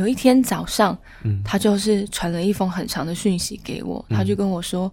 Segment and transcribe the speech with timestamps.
[0.00, 4.90] 有一天早上，嗯，他就是传了一封很长的讯息给我，嗯、他就跟我说，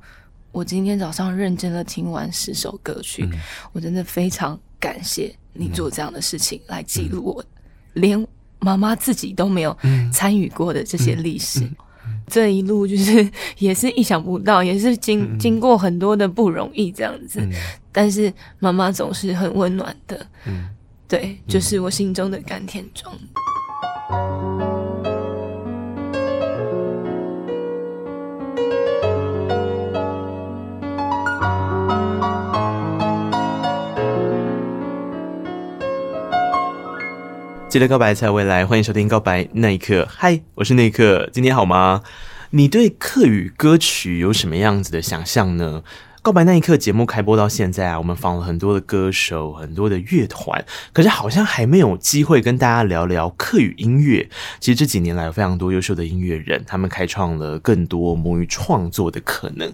[0.51, 3.39] 我今天早上认真的听完十首歌曲，嗯、
[3.71, 7.47] 我真的非常感谢你做这样的事情来记录我，嗯、
[7.93, 8.28] 连
[8.59, 9.75] 妈妈自己都没有
[10.12, 11.66] 参与过的这些历史。
[12.28, 17.50] 这一路就是也是意想不到，也是经经过很多的不容易这样子，嗯、
[17.94, 20.68] 但是妈妈总是很温暖的，嗯、
[21.08, 23.18] 对，就是我心中的甘甜庄。
[37.77, 40.02] 记得告白才未来，欢迎收听《告白那一刻》。
[40.09, 42.02] 嗨，我是那一刻，今天好吗？
[42.50, 45.83] 你对客语歌曲有什么样子的想象呢？
[46.27, 54.30] 告白那一刻节目开播到现在啊，我们访了很多的歌手，很多的乐团，可是好像还没有机会跟大家聊聊客语音乐。
[54.59, 59.73] 其实这几年来有非常多优秀的音乐人，他们开创了更多母语创作的可能。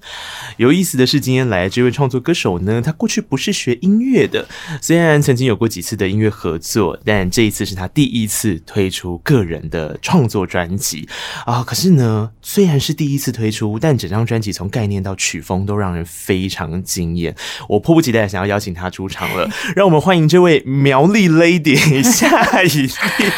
[0.58, 4.48] 有意思的是，今天来这位创作歌手呢，他过去不是学音乐的，
[4.80, 11.10] 虽然曾经有过几次的音乐合作，但这一次是他第一次推出个人的创作专辑
[11.48, 11.64] 啊。
[11.64, 16.43] 可是呢，虽然是第一次推出，但整张专辑从概念到曲风都让人非。
[16.44, 17.34] 非常惊艳，
[17.70, 19.50] 我迫不及待想要邀请她出场了。
[19.78, 22.68] 让我们欢迎这位苗栗 Lady 夏以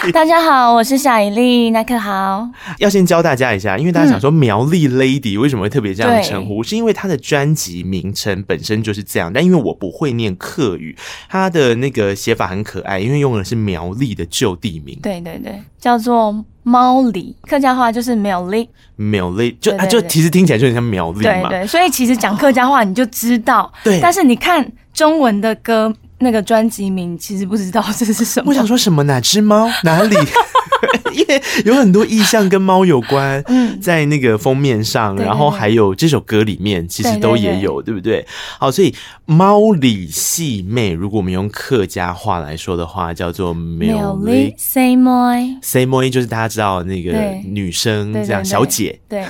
[0.03, 0.11] 丽。
[0.11, 2.49] 大家好，我是夏以丽，那可好。
[2.79, 9.31] 要先教大家一下，因为大家想说苗栗 Lady 为什么会特别这样称呼，是因为她的专辑名称本身就是这样。
[9.31, 10.97] 但因为我不会念客语，
[11.29, 14.97] 她的那个写法很可爱，因为用的是苗栗的旧地名。
[15.03, 16.43] 对对对，叫做。
[16.67, 21.49] 猫狸客家话就是苗栗，苗栗就啊，就其实听起来就很像苗栗嘛。
[21.49, 23.71] 对对，所以其实讲客家话你就知道。
[23.83, 28.49] 对，但是你看中文的歌那个专辑名，其实不知道这是什么。
[28.49, 29.03] 我想说什么？
[29.03, 29.69] 哪只猫？
[29.83, 30.15] 哪里？
[31.13, 38.25] 因为有很多意象跟猫有关，嗯，在那个封面上，然后还有这首歌里面，其实都也有，对不对？
[38.59, 38.93] 好，所以
[39.25, 43.97] 猫里细妹，如果我们用客家话来说的话，叫做喵。
[43.97, 47.11] 小咪，say 妹，细妹就是大家知道那个
[47.45, 49.23] 女生这样小姐，对，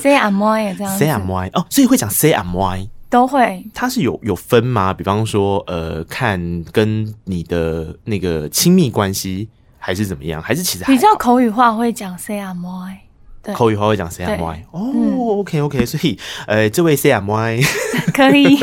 [0.00, 3.64] 细阿妹这样，细阿妹哦，所以会讲细阿妹都会。
[3.72, 4.92] 它是有有分吗？
[4.92, 9.48] 比方说，呃，看跟你的那个亲密关系。
[9.84, 10.40] 还是怎么样？
[10.40, 13.00] 还是其实比较口语化会讲 say am I，
[13.42, 14.64] 对，口语化会讲 say am I。
[14.70, 17.60] 哦、oh，OK OK，所以呃，这位 say am I
[18.14, 18.56] 可以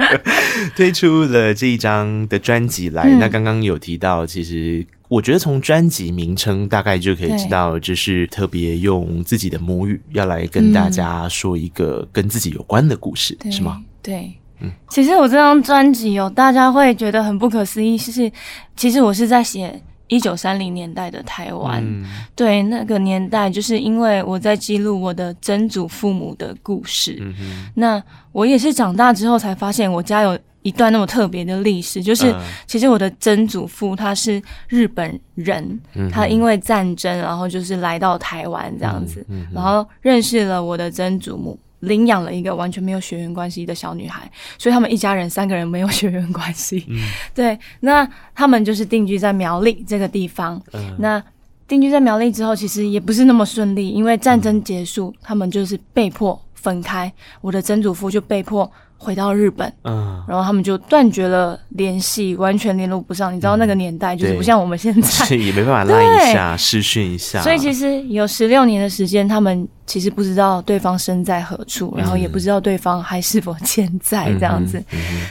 [0.76, 3.04] 推出了这一张的专辑来。
[3.04, 13.82] 嗯、那刚刚有提到，其实我觉得从专辑名称大概就可以知道，就是特别用自己的母语要来跟大家说一个跟自己有关的故事，对是吗？
[14.02, 14.70] 对，嗯。
[14.90, 18.30] 其实我这张专辑哦，大家会觉得很不可思议，就是
[18.76, 19.80] 其实我是在写。
[20.10, 22.04] 一九三零年代的台湾，嗯、
[22.34, 27.16] 对那个年代，就是因为我在记录我的曾祖父母的故事。
[27.20, 32.34] 嗯、那我也是长大之后才发现，我家有一段那么特别的历史，就是
[32.66, 41.58] 其实我的曾祖父他是日本人，嗯、他因为战争，然后就是来到台湾这样子，嗯、然后认识了我的曾祖母。
[41.80, 46.84] 领养了一个完全没有血缘关系的小女孩，所以他们一家人三个人没有血缘关系。
[46.88, 46.98] 嗯，
[47.34, 50.60] 对，那他们就是定居在苗栗这个地方。
[50.72, 51.22] 嗯，那
[51.66, 57.12] 定居在苗栗之后，其实也不是那么顺利，因为战争结束，他们就是被迫分开。
[57.40, 58.70] 我的曾祖父就被迫。
[59.02, 63.34] 回到日本，嗯，然后他们就断绝了联系，完全联络不上。
[63.34, 67.40] 你知道那个年代就是不像我们现在， 也没办法拉一下、 视讯一下。
[67.40, 74.80] 所以其实有十六年的时间，他们其实不知道对方身在何处，然后也不知道对方还是否健在这样子。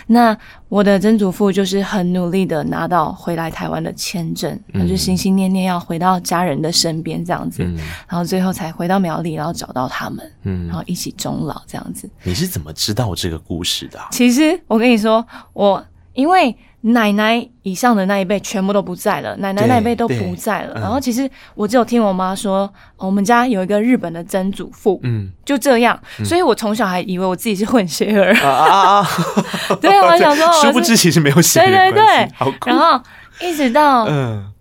[0.05, 0.37] 那
[0.67, 7.63] 我的曾祖父就是很努力的拿到回来台湾的签证，他就心心念念要回到家人的身边这样子，
[8.05, 12.09] 然后最后才回到苗栗，然后找到他们，嗯，然后一起终老这样子。
[12.23, 13.59] 你是怎么知道这个故事？
[13.59, 20.73] 故事的，其实我跟你说，我因为奶奶以上的那一辈全部都不在了，奶奶那一辈都不在了。
[20.75, 25.99] 然后其实我只有听我妈说，我们家有一个日本的曾祖父，嗯，就这样。
[26.23, 29.07] 所以我从小还以为我自己是混血儿啊啊！
[29.81, 31.93] 对，我想说， 殊不知其实没有血缘关系。
[31.93, 33.01] 对对对，然后
[33.41, 34.07] 一直到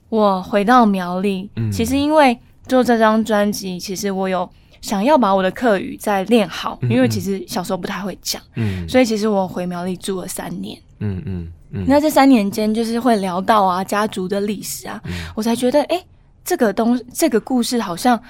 [0.09, 4.49] 我回到苗栗，其实因为做这张专辑，其实我有。
[4.81, 11.85] 想要把我的客语再练好，因为其实小时候不太会讲，嗯，所以其实我回苗栗住了三年，嗯嗯嗯。
[11.87, 16.07] 那这三年间，就是会聊到啊家族的历史啊，嗯、我才觉得，哎、欸，
[16.45, 18.21] 这个东这个故事好像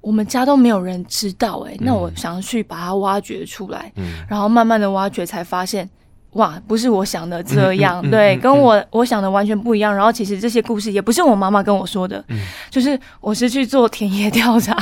[0.00, 5.88] 我们家都没有人知道、欸，哎、嗯，那我想要去把它挖掘出来，嗯，然后慢慢的挖掘，才发现
[6.32, 9.94] 哇，不是我想的这样，嗯嗯嗯、对，嗯、跟我我想的完全不一样。
[9.94, 12.40] 然后其实这些故事也不是我妈妈跟我说的，嗯、
[12.70, 14.74] 就是我是去做田野调查，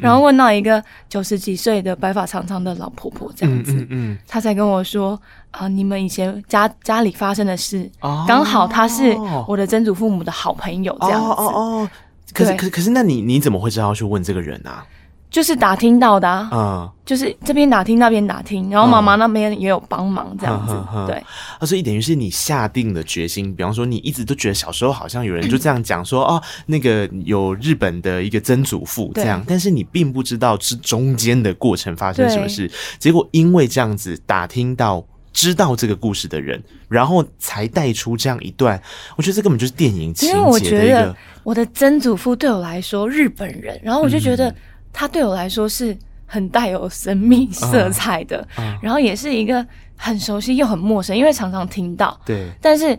[0.00, 5.12] 然后问到一个九十几岁的白发长长的老婆婆这样子，嗯她才跟我说
[5.52, 9.16] 啊、呃，你们以前家家里发生的事，哦、刚好她是
[9.46, 11.26] 我的曾祖父母的好朋友这样子。
[11.28, 11.90] 哦哦哦，
[12.34, 14.84] 可是可是可是，那你你怎么会知道去问这个人啊？
[15.30, 21.22] 就是打听到的啊，嗯，就是这边打听那边打听，然后妈妈那边也有帮忙这样子，嗯、对。
[21.66, 35.04] 所以等于是你下定了决心，比方说你一直都觉得小时候好像有人就这样讲说哦，那个有日本的一个曾祖父这样，但是你并不知道是中间的过程发生什么事，结果因为这样子打听到
[35.34, 38.80] 知道这个故事的人，然后才带出这样一段，
[39.16, 40.40] 我觉得这根本就是电影情节的一个。
[40.40, 44.48] 因为我觉得我的曾祖父对我来说日本人，然后我就觉得。
[44.48, 44.54] 嗯
[44.92, 45.96] 他对我来说是
[46.26, 48.46] 很带有神秘色彩的，
[48.82, 52.20] 然后也是一个很熟悉又很陌生，因为常常听到。
[52.24, 52.98] 对，但是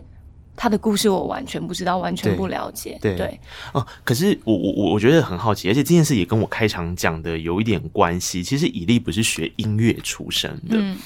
[0.56, 2.98] 他的故事我完全不知道，完全不了解。
[3.00, 3.40] 对，对对
[3.72, 8.42] 哦，可是我我我我觉得很好奇，而且这件事也跟我开场讲的有一点关系。
[8.42, 10.76] 其实以利不是学音乐出身的。
[10.76, 10.98] 嗯，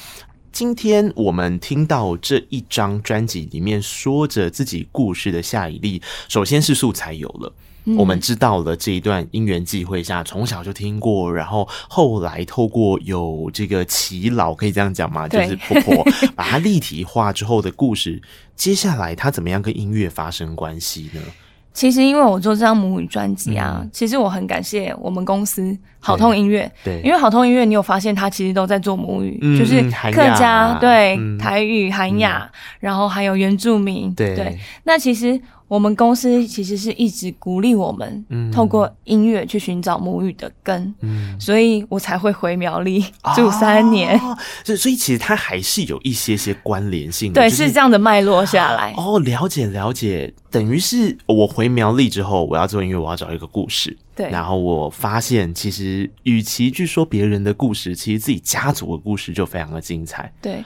[0.50, 7.52] 今天我们听到这一张专辑里面说着自己故事的夏以利，首先是素材有了。
[7.98, 15.28] 我们知道了这一段因缘际会下，从小就听过，然后后来透过有这个耆老，可以这样讲吗？
[15.28, 16.02] 就是婆婆
[16.34, 18.22] 把它立体化之后的故事，
[18.56, 21.20] 接下来他怎么样跟音乐发生关系呢？
[21.74, 29.82] 其实因为我做这张母语专辑啊，嗯、其实我很感谢我们公司好痛音乐，对，因为好痛音乐，你有发现他其实都在做母语，嗯、就是
[30.12, 35.38] 客家，嗯、对，嗯、台语、韩雅，嗯、然后还有原住民，对，对，那其实。
[35.74, 43.04] 我们公司其实是一直鼓励我们，透过音乐去寻找母语的根，嗯，所以我才会回苗栗
[43.34, 44.16] 住三年。
[44.62, 48.94] 所以，所以其实它还是有一些些关联性的，对，就是这样的脉络下来。
[48.96, 54.30] 哦，了解了解，等于是我回苗栗之后，我要做音乐，我要找一个故事，对。
[54.30, 60.62] 然后我发现，其实与其去说别人的故事，其实自己家族的故事就非常的精彩，对。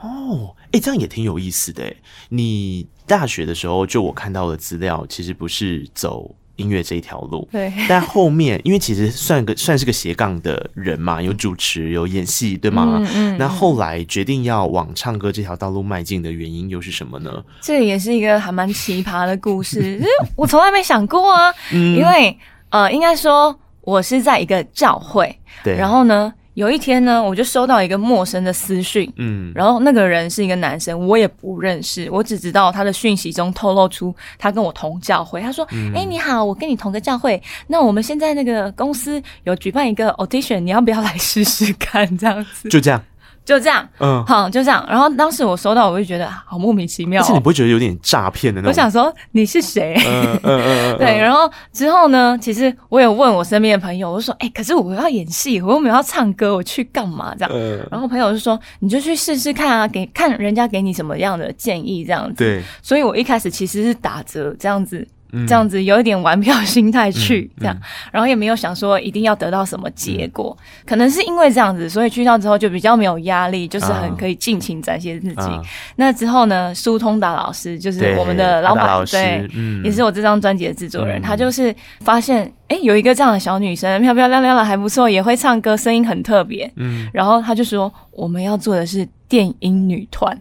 [0.00, 1.82] 哦，哎、欸，这样也挺有意思的。
[2.30, 7.48] 你大学的时候，就我看到的资料，其实不是走音乐这一条路。
[7.50, 7.72] 对。
[7.88, 12.98] 但后面，因为其实算个算是个斜杠的人嘛，有主持，有演戏，对吗？
[13.00, 13.38] 嗯，嗯。
[13.38, 17.44] 那后来决定要往唱歌这条道路迈进的原因又是什么呢？
[17.60, 20.00] 这也是一个还蛮奇葩的故事，
[20.36, 21.52] 我从来没想过啊。
[21.72, 21.96] 嗯。
[21.96, 22.38] 因为
[22.70, 25.76] 呃，应该说我是在一个教会，对。
[25.76, 35.40] 然后呢，有一天呢，我就收到一个陌生的私讯，嗯，然后那个人是一个男生，我也不认识，我只知道他的讯息中透露出他跟我同教会。
[35.40, 42.18] 他说：“哎、嗯欸，你好，我跟你同个教会，那我们现在那个公司有举办一个 audition，你要不要来试试看？
[42.18, 43.02] 这样子。”就这样。
[43.44, 44.84] 就这样，嗯，好，就这样。
[44.88, 47.24] 然后当时我收到，我就觉得好莫名其妙、喔。
[47.24, 48.70] 而且你不会觉得有点诈骗的那种？
[48.70, 49.94] 我想说你是谁？
[50.06, 50.98] 嗯 嗯嗯。
[50.98, 57.34] 对，然后之后呢，其实我有问我身边的朋友，我说，哎、欸，可是我要演戏，我又没有要唱歌，我去干嘛？
[57.36, 57.50] 这样。
[57.52, 62.34] 嗯、然后朋友就说，你就去试试看啊，给看人家给你什么样的建议，这样子。
[62.36, 62.62] 对。
[62.82, 65.06] 所以我一开始其实是打折这样子。
[65.46, 67.76] 这样子有一点玩票心态去这样，
[68.12, 70.56] 然后也没有想说一定要得到什么结果，
[70.86, 75.50] 可能是因为这样子，所以去到之后就比较没有压力，就是很可以尽情展现自己。
[75.96, 79.48] 那之后呢，苏通达老师就是我们的老板，对，
[79.84, 90.36] 也是我这张专辑的制作人，他就是发现哎有一个这样的小女生，漂漂亮亮的还不错，也会唱歌，声音很特别，嗯，然后他就说我们要做的是电音女团。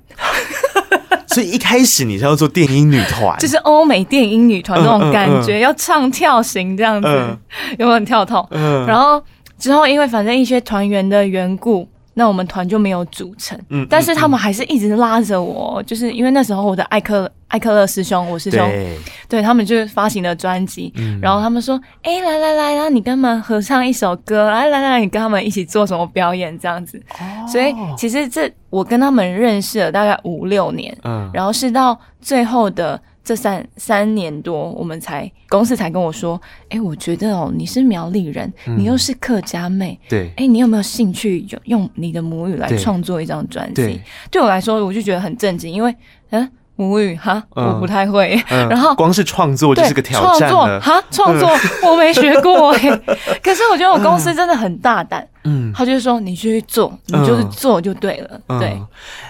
[1.28, 7.38] 所以一开始你是要做电音女团，就是欧美电音女团那种感觉，嗯嗯嗯、要唱跳型这样子，嗯、
[7.78, 8.48] 有没有很跳痛？
[8.52, 9.22] 嗯，然后
[9.58, 11.88] 之后因为反正一些团员的缘故。
[12.14, 18.98] 那我们团就没有组成，嗯，但是他们还是一直拉着我，就是因为那时候我的艾克艾克勒师兄，我师兄，对，
[19.28, 27.02] 对他们就发行了专辑，然后他们说，哎，来来来，然后你跟他们合唱一首歌，来来来，你跟他们一起做什么表演这样子，
[27.48, 33.00] 所以其实这我跟他们认识了大概五六年，嗯，然后是到最后的。
[33.30, 43.84] 这三三年多，我们才公司才跟我说，哎，我觉得哦，你是苗栗人，嗯、你又是客家妹，对，哎，你有没有兴趣用用你的母语来创作一张专辑？
[43.84, 45.96] 对，对我来说，我就觉得很震惊，因为，
[46.32, 46.50] 嗯。
[46.80, 48.42] 母语哈，我不太会。
[48.48, 50.50] 然后光是创作就是个挑战。
[50.50, 51.50] 创作哈，创作
[51.84, 52.90] 我没学过哎。
[53.44, 55.28] 可是我觉得我公司真的很大胆。
[55.44, 58.60] 嗯，他就是说你去做，你就是做就对了。
[58.60, 58.82] 对。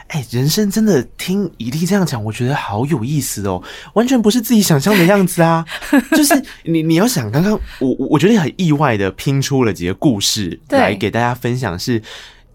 [0.08, 3.62] 哎，人生真的听以利这样讲，我觉得好有意思哦，
[3.94, 5.66] 完全不是自己想象的样子啊。
[6.16, 12.02] 就是你你要想，刚刚我我觉得很意外的拼出了几个故事来给大家分享是。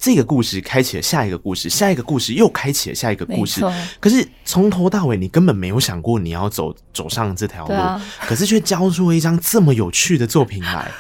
[0.05, 3.65] 这个故事开启了下一个故事，下一个故事又开启了下一个故事。
[3.99, 10.91] 可是从头到尾，你根本没有想过你要走走上这条路，啊、可是却交出了一张这么有趣的作品来。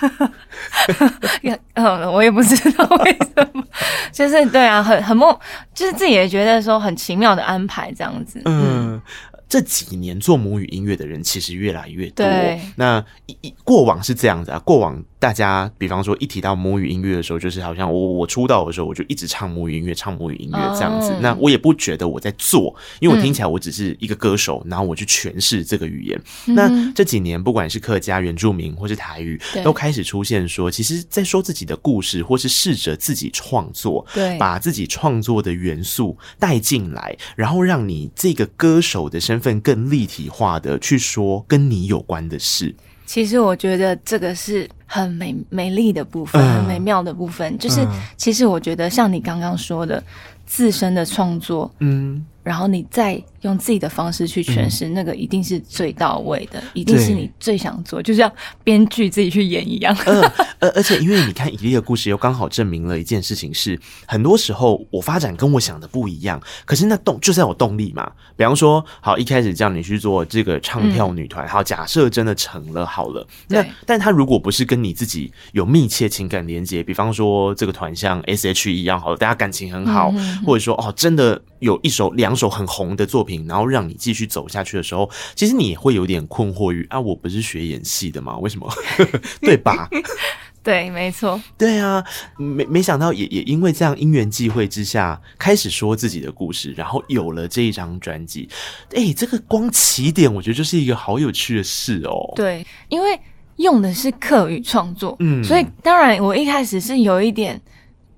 [1.74, 3.62] 嗯，我也不知道为什么，
[4.10, 5.38] 就是对啊，很很梦，
[5.74, 8.40] 就是自己也觉得说很奇妙的安排这样子。
[8.46, 8.94] 嗯。
[8.94, 9.02] 嗯
[9.46, 12.26] 这几年做母语音乐的人其实越来越多。
[12.26, 12.58] 对。
[12.74, 15.00] 那一一过往是这样子啊，过往。
[15.24, 21.12] 大家比方说一提到母语音乐的时候，就是好像我我出道的时候，我就一直唱母语音乐，唱母语音乐这样子。
[21.12, 21.20] Oh.
[21.22, 26.20] 那我也不觉得我在做，因为我听起来我只是一个歌手，嗯、然后我去诠释这个语言。
[26.46, 42.76] 嗯、那这几年不管是客家、原住民或是台语，都开始出现说，其实在说自己的故事，或是试着自己创作，对，把自己创作的元素带进来，然后让你这个歌手的身份更立体化的去说跟你有关的事。
[43.06, 47.56] 其实我觉得这个是很美美丽的部分，很美妙的部分。
[47.58, 50.02] 就是其实我觉得像你刚刚说的，
[50.46, 58.30] 自身的创作，嗯，然后你再用自己的方式去诠释，那个一定是最到位的，一定是你最想做，就像
[58.62, 59.96] 编剧自己去演一样。
[60.04, 60.22] 呃，
[60.60, 68.12] 而而且因为你看以利的故事，又刚好证明了一件事情是，很多时候我发展跟我想的不一样，可是那动就是要有动力嘛。
[68.36, 80.12] 比方说，好一开始叫你去做这个唱跳女团，好，假设真的成了好了，那但他如果不是跟你自己有密切情感连接，比方说这个团像 S.H.E 一样，好了，大家感情很好，
[80.44, 88.36] 或者说哦，真的有一首两首很红的作品，然后让你继续走下去的时候，其实你也会有点困惑于啊，我不是学演戏的吗？
[88.38, 88.68] 为什么？
[89.40, 89.88] 对吧？
[90.62, 91.38] 对，没错。
[91.58, 92.02] 对啊，
[92.38, 98.48] 没没想到也也因为这样因缘际会之下，开始说自己的故事，然后有了这一张专辑。
[98.94, 102.32] 哎，这个光起点，我觉得就是一个好有趣的事哦。
[102.34, 103.20] 对，因为
[103.56, 107.60] 用的是客语创作，嗯，所以当然我一开始是有一点，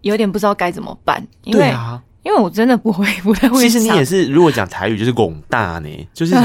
[0.03, 1.75] 有点不知道该怎么办，因为。
[2.27, 3.61] 因为我真的不会，不太会。
[3.61, 6.43] 其实你也是，如果讲台语就是“拱大”呢，就是好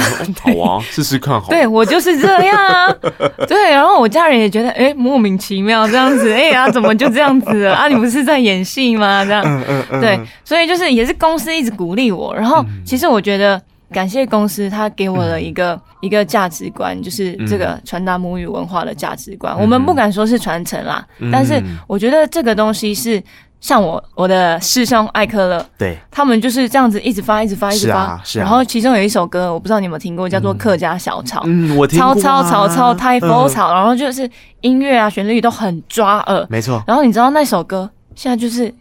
[0.63, 1.49] 啊， 试试看好。
[1.49, 2.93] 对，我就是这样啊。
[3.49, 7.87] 对，然后我家人也觉得，哎，莫名其妙这样子，哎呀，怎么就这样子了啊？
[7.89, 9.25] 你不是在演戏吗？
[9.25, 10.01] 这样，嗯嗯嗯。
[10.01, 13.59] 对，所以就是也是公司一直鼓励我，然后其实我觉得
[13.91, 19.59] 感谢公司，他给我了一个一个价值观，就是这个传达母语文化的价值观。
[19.59, 23.19] 我们不敢说是传承啦，但是我觉得这个东西是。
[23.61, 27.93] 像我我的师兄艾克勒，对，他们就是这样子一直发，一直发，一直发。
[27.93, 28.41] 是啊，是啊。
[28.41, 31.41] 然后其中有一首歌，我不知道你有没有听过，叫做《客家小草》。
[31.45, 32.15] 嗯，我听过。
[32.15, 34.29] 草草草草太佛草，然后就是
[34.61, 36.45] 音乐啊，旋律都很抓耳。
[36.49, 36.83] 没错。
[36.87, 38.73] 然后你知道那首歌现在就是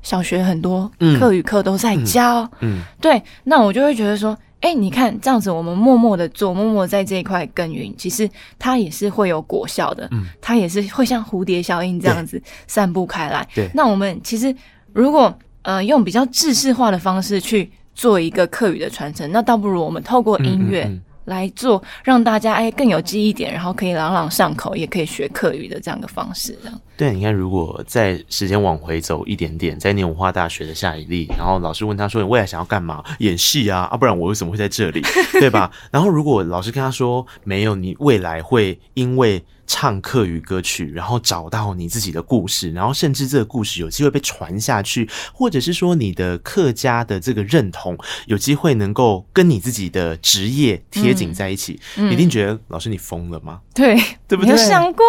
[0.00, 2.48] 小学很多课语课都在教。
[2.60, 2.80] 嗯。
[3.00, 4.36] 对，那我就会觉得说。
[4.62, 8.28] 哎、欸，你看这样子，我们默默的做，默默在这一块耕耘，其实
[8.58, 10.08] 它也是会有果效的。
[10.12, 13.46] 嗯，它也是会像蝴蝶效应这样子散布开来。
[13.54, 14.54] 对，那我们其实
[14.92, 20.84] 如果呃用比较制式化的方式去做一个课语的传承，那倒不如我们透过音乐。
[20.84, 26.80] 嗯嗯嗯来做让大家哎更有记忆点，然后可以朗朗上口，也可以学课语的这样的方式，这样。
[26.96, 33.02] 对，你看，如果在时间往回走一点点，在念文化大学的夏以利，然后老师问他说：“你未来想要干嘛？
[33.18, 33.88] 演戏啊？
[33.90, 35.02] 啊，不然我为什么会在这里？
[35.40, 53.60] 对吧？” 然后如果老师跟他说：“没有，你未来会因为。”唱客语歌曲，然后找到你自己的故事，然后甚至这个故事有机会被传下去，或者是说你的客家的这个认同有机会能够跟你自己的职业贴紧在一起，嗯一定觉得老师你疯了吗？
[53.74, 53.96] 对，
[54.28, 54.50] 对不对？
[54.50, 55.04] 有想过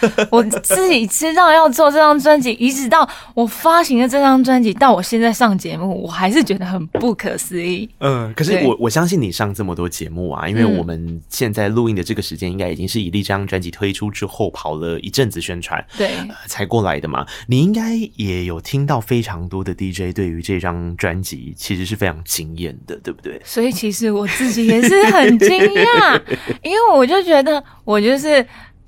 [0.00, 7.88] 啊，我自己知道要做这张专辑，一直到我发行的这张专辑，到我现在上节目，我还是觉得很不可思议。
[7.98, 13.97] 嗯，可是我我相信你上这么多节目啊，因为我们现在录音的这个时间，应该已经是以利这张专辑推出。
[14.10, 17.26] 之后跑了一阵子宣传，对、呃，才过来的嘛。
[17.48, 23.40] 你应该也有听到非常多的 DJ 对于这张专辑其实是非常惊艳的，对不对？
[23.44, 26.22] 所以其实我自己也是很惊讶，
[26.62, 28.46] 因为我就觉得我就是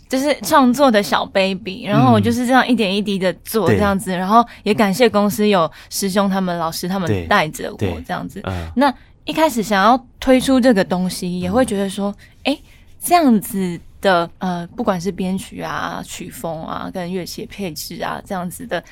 [0.09, 8.40] 就是创作的小 baby，然后我就是这样一点一滴的做这样子，嗯、然后也感谢公司有师兄他们、老师他们带着我这样子。
[8.45, 8.93] 嗯、那
[9.25, 12.14] 一开始想要推出这个东西，也会觉得说，
[12.45, 12.62] 哎、欸，
[13.02, 13.81] 这样子。
[14.00, 18.83] 的呃，不管是编曲啊、曲风啊、跟乐器配置啊，这样子的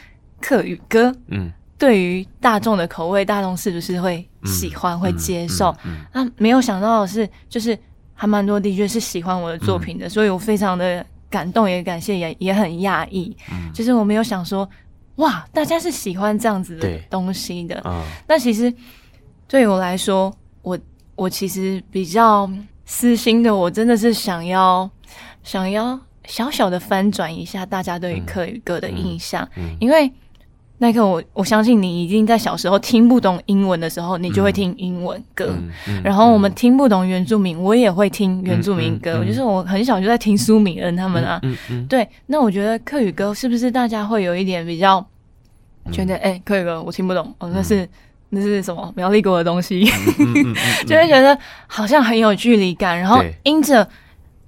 [0.40, 5.74] 客语歌，嗯，对于大众的口味，大众是不是会喜欢、嗯、会接受？
[5.82, 7.76] 那、嗯嗯啊、没有想到的是，就是
[8.12, 13.34] 还蛮多的确是喜欢我的作品的，嗯、所以我非常的感动，也感谢，也也很讶异。
[13.50, 14.68] 嗯，就是我没有想说，
[15.16, 17.80] 哇，大家是喜欢这样子的东西的。
[17.86, 18.72] 嗯，那其实
[19.46, 20.30] 对我来说，
[20.62, 20.78] 我
[21.16, 22.48] 我其实比较
[22.84, 24.88] 私心的，我真的是想要。
[25.49, 29.69] 想要小小的翻转一下大家对于客语歌的印象，嗯嗯。
[29.71, 30.12] 嗯、因为
[30.76, 35.57] 那个我我相信你已经在小时候听不懂英文的时候，你就会听英文歌。
[36.05, 39.25] 然后我们听不懂原住民，我也会听原住民歌。
[39.25, 41.40] 就是我很小就在听苏米恩他们啊。
[41.88, 45.05] 对，那我觉得客语歌是不是大家会有一点比较
[45.90, 47.88] 觉得哎、客语歌我听不懂哦，那是、嗯、
[48.28, 49.83] 那是什么苗栗国的东西，
[50.87, 51.37] 就会觉得
[51.67, 53.00] 好像很有距离感。
[53.00, 53.88] 然后因着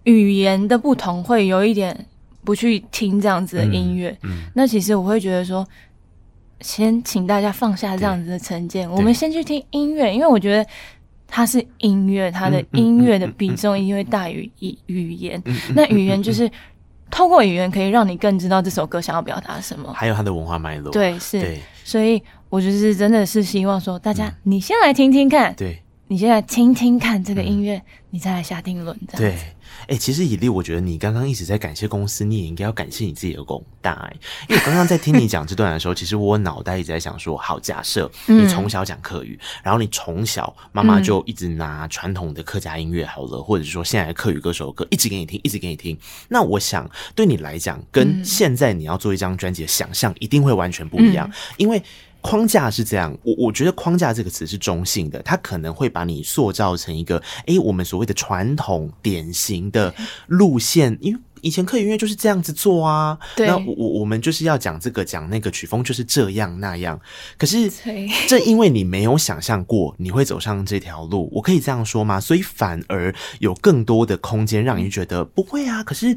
[0.04, 2.06] 语言的不同，会有一点
[2.44, 4.16] 不去听这样子的音乐。
[4.54, 5.66] 那其实我会觉得说。
[6.62, 10.70] 先请大家放下这样子的成见，我们先去听音乐，因为我觉得
[11.26, 15.42] 它是音乐，它的音乐的比重一定会大于语语言。
[15.74, 16.50] 那语言就是
[17.10, 20.92] 透过语言可以让你更知道这首歌想要表达什么，还有它的文化脉络。
[20.92, 28.98] 对，是，所以我就是真的是希望说，大家你先来听听看，对，你现在听听看这个音乐，你再来下定论。
[29.16, 29.38] 对。
[29.82, 33.92] 哎、欸，其实以利，我觉得你刚刚一直在感谢公司，你也应该要感谢你自己的功大。
[33.92, 34.16] 哎，
[34.48, 45.96] 因为我刚刚在听你讲这段的时候，其实我脑袋一直在想说，好，假设 你从小讲客语，嗯、然后你从小妈妈就一直拿传统的客家音乐好了，嗯、或者是说现在的客语歌手的歌一直给你听，一直给你听。
[46.28, 51.80] 那我想对你来讲，跟现在你要做一张专辑的想象一定会完全不一样，嗯、因为。
[52.20, 59.94] 框架是这样，我我觉得框架这个词是中性的，它可能会把你塑造成一个，诶、欸，我们所谓的传统典型的
[60.26, 63.18] 路线，因为以前客语音乐就是这样子做啊。
[63.38, 67.00] 那我我们就是要讲这个讲那个曲风就是这样那样，
[67.38, 67.70] 可是
[68.28, 72.20] 正因为你没有想象过你会走上这条路，我可以这样说吗？
[72.20, 75.82] 所以反而有更多的空间让你觉得不会啊。
[75.82, 76.16] 可是。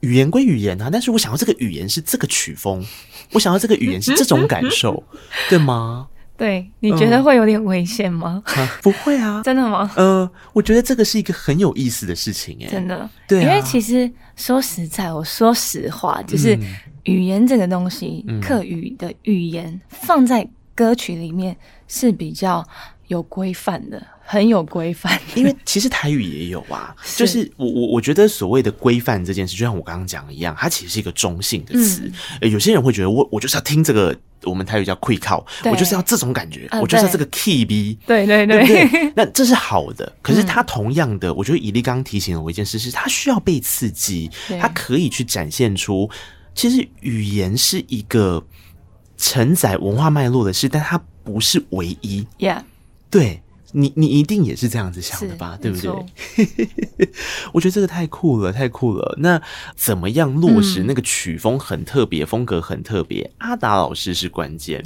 [0.00, 2.84] 语言归语言啊，但是我想要这个语言是这个曲风，
[3.32, 5.02] 我想要这个语言是这种感受，
[5.48, 6.08] 对吗？
[6.36, 8.42] 对，你觉得会有点危险吗？
[8.56, 8.78] 嗯啊？
[8.82, 9.90] 不会啊， 真的吗？
[9.96, 16.58] 呃，我觉得这个是一个很有意思的事情，哎，真的，对啊，因为其实说实在，我说实话，就是
[17.02, 21.54] 语言这个东西，嗯，客语的语言放在歌曲里面
[21.88, 22.66] 是比较
[23.08, 24.02] 有规范的。
[24.30, 26.94] 很有规范，因为其实台语也有啊。
[27.02, 32.08] 是 就是我我我觉得所谓的规范这件事，就像我刚刚讲的一样，它其实是一个中性的词。
[32.40, 37.98] 有些人会觉得我我就是要听这个，我们台语叫 “quick call”，我就是要这种感觉，呃、我就是要这个 key B。
[38.06, 39.12] 对对对？
[39.16, 40.12] 那这是好的。
[40.22, 46.08] 可是它同样的，嗯、我觉得以利刚刚提醒了我一件事，是它需要被刺激，它可以去展现出，
[46.54, 48.40] 其实语言是一个
[49.16, 52.24] 承载文化脉络的事，但它不是唯一。
[52.38, 52.62] Yeah，
[53.10, 53.42] 对。
[53.72, 57.08] 你你一定也是这样子想的吧，对不对？
[57.52, 59.16] 我觉得这个太酷了，太酷了。
[59.18, 59.40] 那
[59.76, 63.30] 怎么样落实那个曲风很特别，嗯、风格很特别？
[63.38, 64.84] 阿达老师是关键。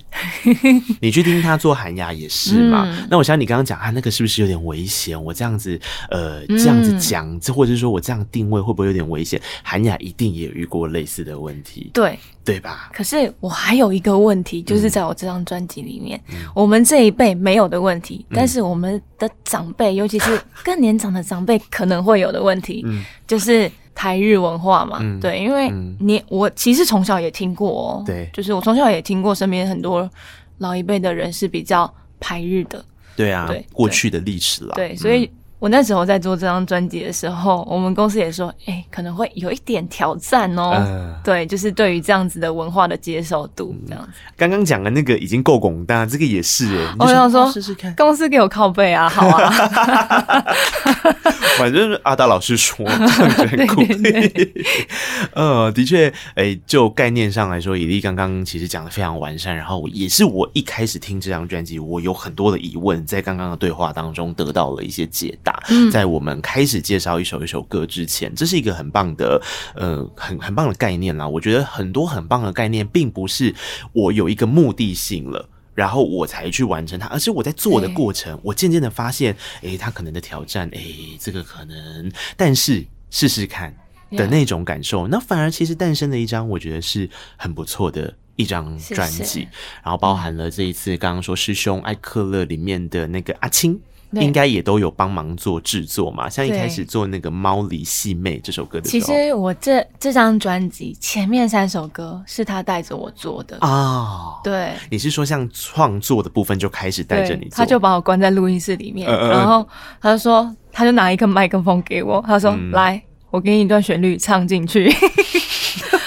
[1.00, 2.84] 你去听他做韩雅也是嘛？
[2.86, 5.22] 嗯、那我想你刚刚讲啊，那个是不是有点危险？
[5.22, 5.78] 我这样子
[6.10, 9.40] 呃这样子讲，或者是说我这样定位会不会有点危险？
[9.62, 12.90] 韩雅一定也有遇过类似的问题，对对吧？
[12.92, 18.74] 可是我还有一个问题，就是在我这张专辑里面，嗯、我们这一辈没有的问题，嗯、但是我。
[18.84, 24.98] 们的长辈，尤其是更年长的长辈，可能会有的问题，嗯、就是台日文化嘛。
[25.00, 30.10] 嗯、对，因为你我其实从小也听过哦，对，就是我从小也听过，身边很多
[30.58, 32.84] 老一辈的人是比较排日的。
[33.16, 34.74] 对啊，对，过去的历史了。
[34.74, 35.30] 对，所以。
[35.64, 40.72] 我那时候在做这张专辑的时候，我们公司也说，哎、欸，可能会有一点挑战哦。
[40.72, 44.10] 呃、对，就是对于这样子的文化的接受度，这样子。
[44.36, 46.94] 刚刚讲的那个已经够广大，这个也是哎。
[46.98, 50.44] 我想说，试试看，公司给我靠背啊，好啊。
[51.56, 53.76] 反正阿达老师说，这样子很酷。
[54.02, 54.66] 对对对
[55.32, 65.53] 呃，的确，哎、欸，就概念上来说，以利刚刚其实讲的非常完善，然后也是我一开始听这张专辑，我有很多的疑问，在刚刚的对话当中得到了一些解答。
[65.92, 69.40] 在我们开始介绍一首一首歌之前，这是一个很棒的，
[69.74, 71.26] 呃，很很棒的概念啦。
[71.26, 73.54] 我觉得很多很棒的概念，并不是
[73.92, 83.74] 我有一个目的性了，然后我才去完成它，而是我在做的过程，我渐渐的发现，诶，它可能的挑战，诶，这个可能，但是试试看
[84.10, 89.48] 的那种感受，那反而其实诞生了一张，我觉得是很不错的一张专辑，
[89.82, 93.80] 然后包含了这一次刚刚说师兄艾克勒里面的那个阿青。
[94.22, 103.56] 应该也都有帮忙做制作嘛，像一开始做那个《猫里戏妹》这首歌的时候，其实我这这张专辑前面三首歌是他带着我做的。
[103.60, 103.70] 啊。
[103.70, 109.66] 哦、对，你是说像创作的部分就开始带着你做，他就把我关在录音室里面，呃、然后
[110.00, 114.92] 他就说，他就拿一个麦克风给我，他说：“嗯、来，我给你一段旋律唱进去。”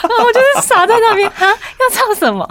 [0.03, 2.47] 我就是傻在那边啊，要唱什么？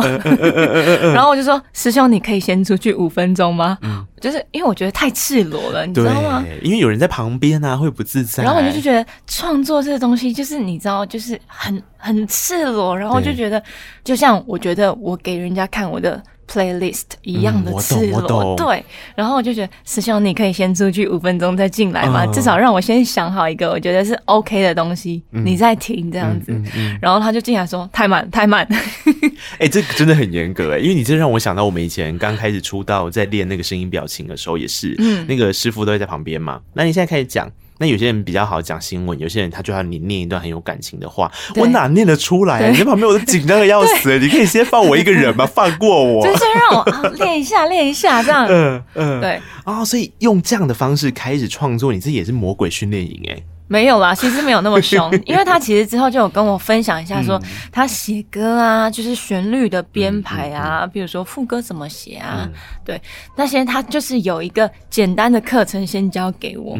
[1.14, 3.78] 然后我就说，师兄，你可以先出去五分钟吗？
[3.82, 6.44] 嗯，就是因为我觉得太赤裸了，你知道吗？
[6.62, 8.44] 因为有人在旁边啊，会不自在。
[8.44, 12.96] 然后我就觉得创作这个东西，就是你知道，就是很很赤裸。
[12.96, 13.62] 然后我就觉得，
[14.04, 16.22] 就像我觉得我给人家看我的。
[16.50, 22.26] Playlist 一样的赤裸，对，然后我就觉得师兄，你可以先出去五分钟再进来吗？
[22.32, 26.52] 至少让我先想好一个我觉得是 OK 的东西，你再听这样子。
[27.00, 28.66] 然后他就进来说太慢太慢。
[29.58, 36.60] 哎，这个真的很严格哎，因为你这让我想到我们以前刚开始出道在练那个声音表情的时候也是，嗯，那个师傅都会在旁边嘛。
[36.74, 37.50] 那你现在开始讲。
[37.78, 42.70] 那有些人比较好讲新闻，有些人他就要你念一段很有感情的话，我哪念得出来？
[42.70, 45.44] 你在旁边我都紧张的要死， 你可以先放我一个人吗？
[45.46, 48.46] 放过我，就先让我练一下，练一下这样。
[48.48, 53.42] 嗯嗯，对啊，所以用这样的方式开始创作，你这也是魔鬼训练营哎。
[53.68, 57.40] 没有啦，其实没有那么凶， 因为他其实之后就有跟我分享一下，说
[57.72, 62.48] 他写歌啊，就是旋律的编排啊，比如说副歌怎么写啊，
[62.84, 63.00] 对，
[63.36, 66.78] 那些他就是有一个简单的课程先教给我，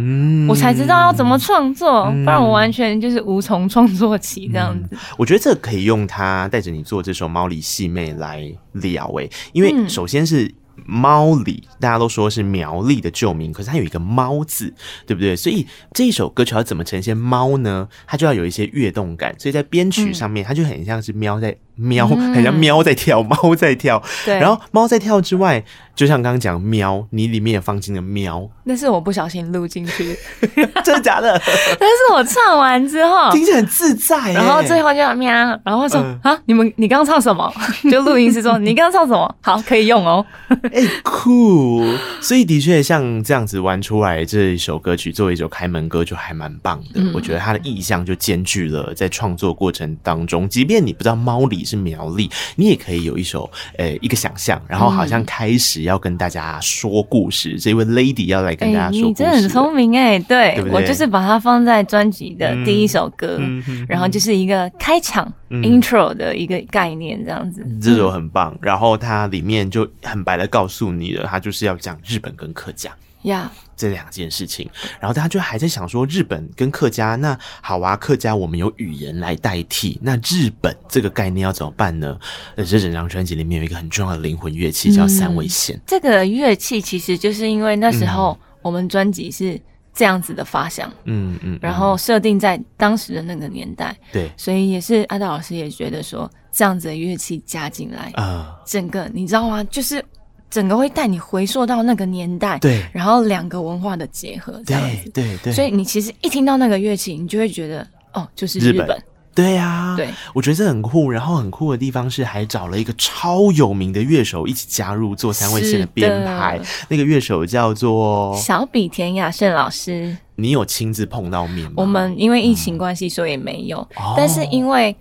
[0.49, 4.97] 我才知道要怎么创作，不然我完全就是无从创作起这样子。
[5.17, 10.55] 我觉得这可以用他带着你做这首《猫里细妹》来聊诶，因为首先是。
[10.85, 14.73] 猫里大家都说是苗栗的旧名，可是它有一个“猫”字，
[15.07, 15.35] 对不对？
[15.35, 17.89] 所以这一首歌曲要怎么呈现猫呢？
[18.07, 21.57] 它就要有一些跃动感，所以在编曲上面，它就很像是喵在。
[21.79, 24.03] 喵，很像喵在跳，猫在跳。
[24.25, 25.63] 对，然后猫在跳之外，
[25.95, 28.49] 就像刚刚讲喵，你里面也放进了喵。
[28.65, 30.17] 那是我不小心录进去，
[30.83, 31.39] 真的假的？
[31.79, 34.33] 但是我唱完之后，听起来很自在。
[34.33, 35.31] 然后最后就喵，
[35.63, 37.53] 然后说啊，你们你刚刚唱什么？
[37.91, 39.37] 就录音师说你刚刚唱什么？
[39.43, 40.25] 好，可以用哦。
[40.73, 41.85] 哎，酷！
[42.23, 47.03] 所以的确像这样子玩出来这一首歌曲，作为一首开门歌，就还蛮棒的。
[47.13, 51.67] 我觉得它的意象就兼具了在创作过程当中，即便你不知道猫里。
[51.67, 57.55] 是苗栗，你也可以有一首呃一个想象，然后好像开始要跟大家说故事。
[57.55, 67.67] 嗯、这位 Lady 要来跟大家说故事，欸、你真的很聪明哎，对，对对我就是把它放在专辑的第一首歌，嗯、然后就是一个开场、嗯、intro 的一个概念这样子。
[67.83, 72.91] 这首很棒，然后它里面就很白的告诉你了，他就是要讲日本跟客家。
[73.23, 73.63] 呀，Yeah.
[73.77, 82.19] 这两件事情，然后大家就还在想说，日本跟客家，那好啊，客家我们有语言来代替，那日本这个概念要怎么办呢？
[82.55, 85.77] 呃，这整张专辑里面有一个很重要的灵魂乐器，叫三味线。
[85.77, 89.61] 嗯，这个乐器其实就是因为那时候我们专辑是
[89.93, 99.65] 这样子的发想，嗯嗯，然后设定在当时的那个年代，对，所以也是阿道老师也觉得说，这样子的乐器加进来啊，整个你知道吗？
[99.65, 100.03] 就是。
[100.49, 105.53] 整个会带你回溯到那个年代，对，然后两个文化的结合，这样子，对对对。
[105.53, 109.03] 所以你其实一听到那个乐器，你就会觉得，哦，就是日本，
[109.35, 110.09] 对呀，对。
[110.33, 120.17] 我觉得这很酷，然后很酷的地方是，还找了一个超有名的乐手一起加入做三味线的编排，那个乐手叫做小比田雅胜老师。
[120.37, 121.73] 你有亲自碰到面吗？
[121.77, 123.87] 我们因为疫情关系，所以没有。
[124.17, 124.97] 但是因为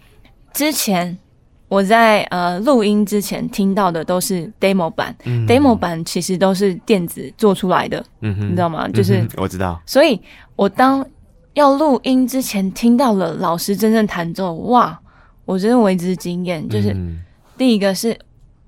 [0.54, 1.18] 之前。
[1.68, 8.88] 我在呃录音之前听到的都是 demo 版，嗯、demo 版其实都是电子做出来的，嗯、哼你知道吗？
[8.90, 10.22] 就是、嗯、我知道，所以
[10.56, 11.06] 我当
[11.54, 14.98] 要录音之前听到了老师真正弹奏，哇，
[15.46, 16.68] 我真的为之惊艳。
[16.70, 17.20] 就是、嗯、
[17.58, 18.16] 第一个是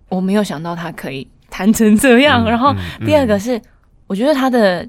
[0.09, 2.73] 我没有想到他可以弹成这样，嗯、然后
[3.05, 3.61] 第二个是
[4.07, 4.87] 我觉得他的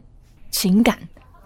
[0.50, 0.96] 情感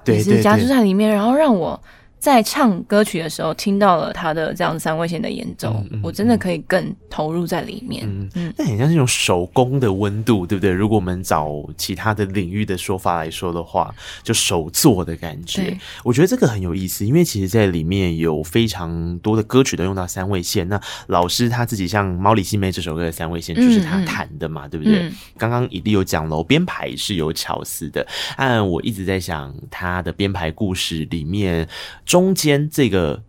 [0.07, 1.79] 也是加注在里面，然后让我。
[2.23, 8.05] 在唱歌曲的时候，听到了他的这样三味线的演奏，嗯嗯、我真的可以更投入在里面。
[8.07, 10.71] 嗯嗯，那很像是一种手工的温度，对不对？
[10.71, 15.77] 如果我们找其他的领域的说法来说的话，就手做的感觉。
[16.05, 20.69] 我觉得这个很有意思，因为其实在里面有非常多的歌曲都用到三味线。
[20.69, 25.09] 那老师他自己像《猫里细妹》这首歌的三味线就是他弹的嘛，嗯、对不对？
[25.09, 28.07] 嗯、刚刚一定有讲了，编排是有巧思的。
[28.37, 31.69] 按我一直在想他的编排故事里面。
[32.13, 33.23] 中间这个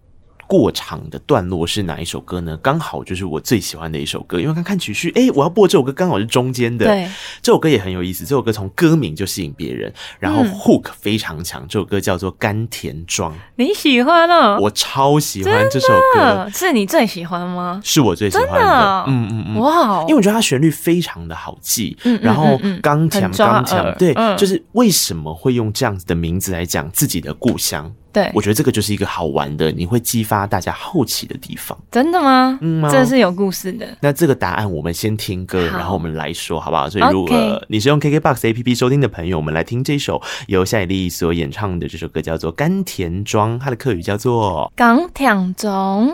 [0.45, 2.59] 过场的段落是哪一首歌呢？
[2.61, 6.85] 刚好就是我最喜欢的一首歌，因为刚看曲序，哎，我要播这首歌刚好是中间的。
[6.85, 7.09] 对，
[7.41, 8.25] 这首歌也很有意思。
[8.25, 11.65] 这首歌从歌名就吸引别人，然后 hook 非常强。
[11.69, 14.59] 这首歌叫做《甘甜庄》，你喜欢哦？
[14.61, 17.79] 我超喜欢这首歌，是你最喜欢吗？
[17.81, 19.05] 是我最喜欢的。
[19.07, 20.01] 嗯嗯嗯，哇！
[20.01, 27.89] 因为我觉得它旋律非常的好记，然后刚强刚强，对，就是为什么会用这样子的名字来讲自己的故乡？
[28.13, 31.75] 对，我觉得这个就是一个好玩的，你会激发大家好奇的地方。
[31.91, 32.59] 真的吗？
[32.61, 33.97] 嗯，这是有故事的。
[34.01, 36.87] 那这个答案我们先听歌，然后我们来说，好不好？
[36.87, 46.09] 所以如果你是用 KKBOX APP 收听的朋友，我们来听这首由夏以丽所演唱的这首歌，叫做《甘田庄》，它的客语叫做《港甜庄》。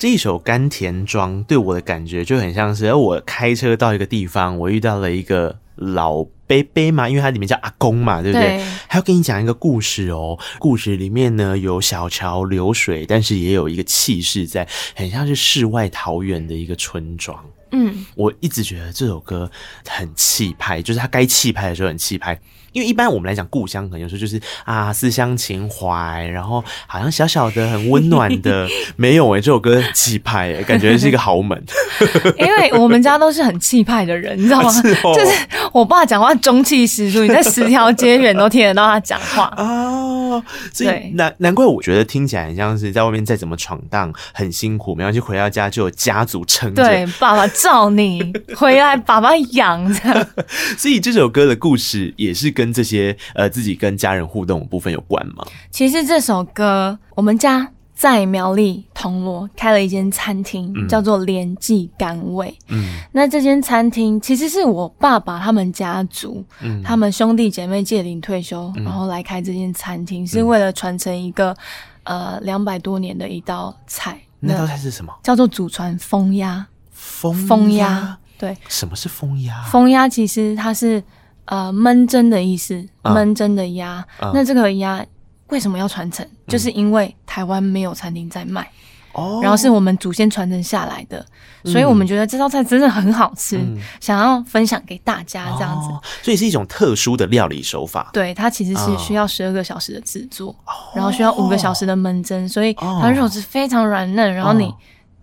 [0.00, 8.56] 这一首甘田庄对我的感觉就很像是，我开车到一个地方，我遇到了一个老伯伯嘛，因为它里面叫阿公嘛，对不对？
[8.56, 10.36] 对，还要跟你讲一个故事哦。
[10.58, 17.38] 故事里面呢，有小桥流水，但是也有一个气势在，很像是世外桃源的一个村庄。
[17.70, 19.50] 嗯，我一直觉得这首歌
[19.86, 22.40] 很气派，就是它该气派的时候很气派。
[22.78, 31.60] 因为一般我们来讲故乡，可能有时候就是啊思乡情怀，然后好像小小的很温暖的， 没有哎、欸、这首歌很气派诶，感觉是一个豪门。
[32.38, 34.70] 因为我们家都是很气派的人，你知道吗？
[34.80, 35.32] 是哦、就是
[35.72, 40.42] 我爸讲话中气十足，你在十条街远都听得到他讲话啊。
[40.72, 50.28] 所以难难怪我觉得听起来很像是在外面再怎么闯荡很辛苦，没关系，回到家就有家族撑着，对，爸爸罩你回来，爸爸养着。
[50.76, 52.48] 所以这首歌的故事也是。
[52.58, 55.44] 跟这些呃自己跟家人互动的部分有关吗？
[55.70, 62.56] 其实这首歌，我们家在苗栗铜锣开了一间餐厅，嗯、叫做连记甘味。
[62.68, 71.56] 嗯，那这间餐厅其实是我爸爸他们家族，嗯，他们兄弟姐妹届龄退休，嗯、然后来开这间餐厅，是为了传承一个
[72.04, 74.16] 呃两百多年的一道菜。
[74.38, 75.12] 那道菜是什么？
[75.24, 76.64] 叫做祖传风鸭。
[76.92, 78.56] 封封鸭，对。
[78.68, 79.60] 什么是风鸭？
[79.64, 81.02] 风鸭其实它是。
[81.48, 84.04] 呃，焖蒸的意思，焖蒸的鸭。
[84.20, 85.04] 嗯、那这个鸭
[85.48, 86.24] 为什么要传承？
[86.26, 88.70] 嗯、就是因为台湾没有餐厅在卖，
[89.12, 91.24] 哦，然后是我们祖先传承下来的，
[91.64, 95.88] 嗯、所以我们觉得这道菜真的很好吃，嗯、想要分享给大家这样子。
[96.22, 98.10] 所以是一种特殊的料理手法。
[98.12, 104.70] 对，它其实是需要十二个小时的制作，哦、然后需要五个小时的焖蒸，所以它肉质非常软嫩，然后你。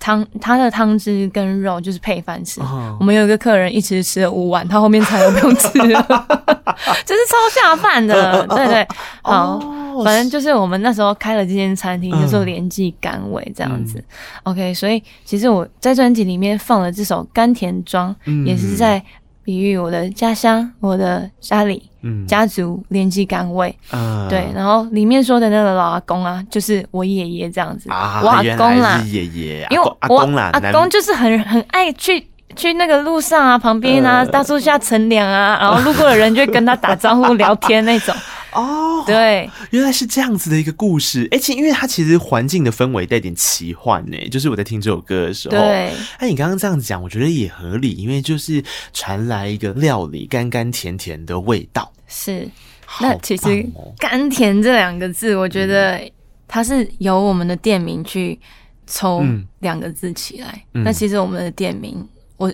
[0.06, 2.62] 汤，它的汤汁跟肉就是配饭吃。
[2.62, 2.96] Oh.
[3.00, 6.06] 我们有一个客人一直吃了五碗，他后面菜都不用吃了，
[7.04, 8.46] 这是超下饭的。
[8.46, 8.88] 对对，
[9.24, 9.60] 好
[9.96, 10.06] ，oh.
[10.06, 13.98] 反正就是我们那时候开了这间餐厅，就做连记甘味这样子。
[14.44, 14.54] Oh.
[14.54, 18.16] OK，所以其实我在专辑里面放了这首《甘甜庄》，
[18.46, 19.04] 也是在。
[19.46, 38.16] 比喻我的家乡，我的家里，嗯，家族年纪岗位，啊，对，然后里面说的那个老阿公啊，就是我爷爷这样子，啊、我阿公啦，爷爷，因为我阿公啦，阿公就是很很爱去去那个路上啊，旁边啊，大树下乘凉啊，然后路过的人就会跟他打招呼聊天那种。
[38.56, 48.64] 哦，对，原来是这样子的一个故事，而且因为它其实环境的氛围带点奇幻呢，就是我在听这首歌的时候，对，哎，你刚刚这样子讲，我觉得也合理，因为就是
[48.94, 52.48] 传来一个料理甘甘甜甜的味道，是，
[53.02, 53.66] 那其实
[53.98, 56.00] 甘甜这两个字，我觉得
[56.48, 58.40] 它是由我们的店名去
[58.88, 59.22] 抽
[59.60, 62.08] 两个字起来，嗯、那其实我们的店名。
[62.38, 62.54] 我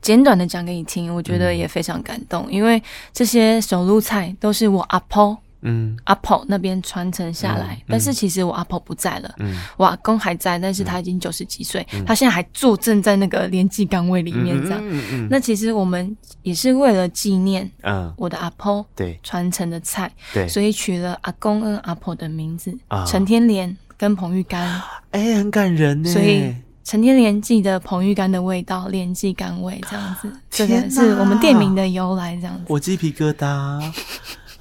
[0.00, 15.28] 简短的讲给你听，我觉得也非常感动，嗯、因为这些手路菜都是我阿婆，嗯，阿婆那边传承下来，嗯、但是其实我阿婆不在了，嗯，我阿公还在，但是他已经九十几岁，嗯、他现在还坐镇在那个连记岗位里面，这样，嗯嗯。
[15.30, 26.54] 那其实我们也是为了纪念，嗯，我的阿婆，对，传承的菜，对，所以取了阿公跟阿婆的名字，啊，陈天莲跟彭玉干，哎、欸，很感人呢，所以。
[26.84, 32.64] 陈天莲记的彭玉干的味道，连记甘味这样子，这个是我们店名的由来这样子。
[32.66, 33.80] 我鸡皮疙瘩，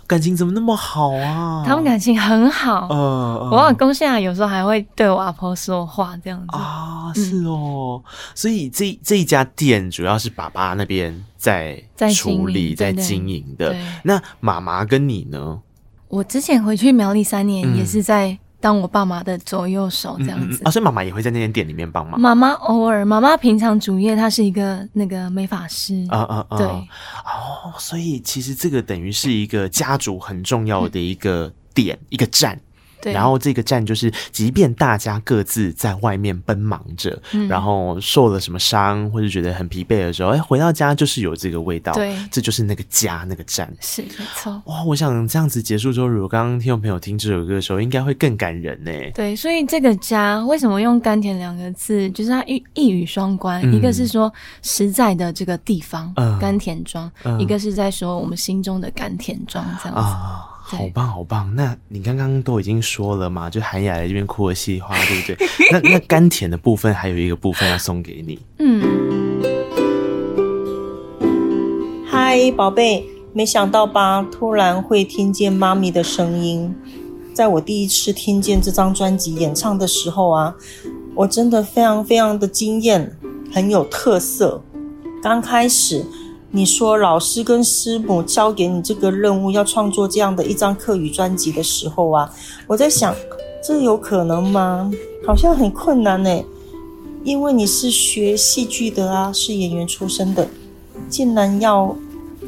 [0.06, 1.64] 感情怎么那么好啊？
[1.66, 2.88] 他们感情很好。
[2.92, 8.02] 嗯，呃、我老公现在有时候还会对我阿婆说话这样子啊，是哦。
[8.06, 13.76] 嗯、所以这这一家店主要是爸爸那边在在处理、在经营的。
[14.04, 15.60] 那妈妈跟你呢？
[16.08, 18.38] 我之前回去苗栗三年，也是在。
[18.62, 22.22] 当我爸妈的左右手这样子，嗯嗯、啊，所以妈妈也会在那间店里面帮忙。
[22.22, 32.58] 妈妈偶尔，妈妈平常主业她是一个那个美发师，啊啊啊，对，哦，所以其实这个等于是一个家族很重要的一个点，嗯、一个站。
[33.02, 41.92] 对然后这个站就是，即便大家各自在外面奔忙着，嗯、然后受了什么伤或者觉得很疲惫的时候，哎，回到家就是有这个味道。
[41.94, 43.72] 对，这就是那个家，那个站。
[43.80, 44.62] 是没错。
[44.66, 48.92] 哇，我想这样子结束之后，如果刚刚听众朋友听这首歌的时候，应该会更感人呢。
[49.14, 52.10] 对，所以这个家为什么用甘甜两个字？
[52.12, 60.02] 就是它一一语双关，嗯、一个是说实在的这个地方，嗯、甘甜庄；嗯、一个是在说我们心中的甘甜庄，这样子。
[60.02, 61.54] 啊好棒，好棒！
[61.56, 65.48] 那你刚刚都已经说了嘛，就韩雅来这边哭的稀花，对不对？
[65.72, 68.40] 那那甘甜的部分还有一个部分要送给你。
[68.60, 68.82] 嗯。
[72.06, 74.26] 嗨，宝贝，没想到吧？
[74.32, 76.74] 突然会听见妈咪的声音。
[77.34, 80.56] 在我第一次听见这张专辑演唱的时候啊，
[81.16, 83.18] 我真的非常非常的惊艳，
[83.54, 84.62] 很有特色。
[85.22, 86.06] 刚开始。
[86.54, 92.30] 你说老师跟师母交给你这个任务，要创作这样的一张客语专辑的时候啊，
[92.68, 93.16] 我在想，
[93.64, 94.92] 这有可能吗？
[95.26, 96.44] 好像很困难呢。
[97.24, 100.46] 因为你是学戏剧的啊，是演员出身的，
[101.08, 101.96] 竟然要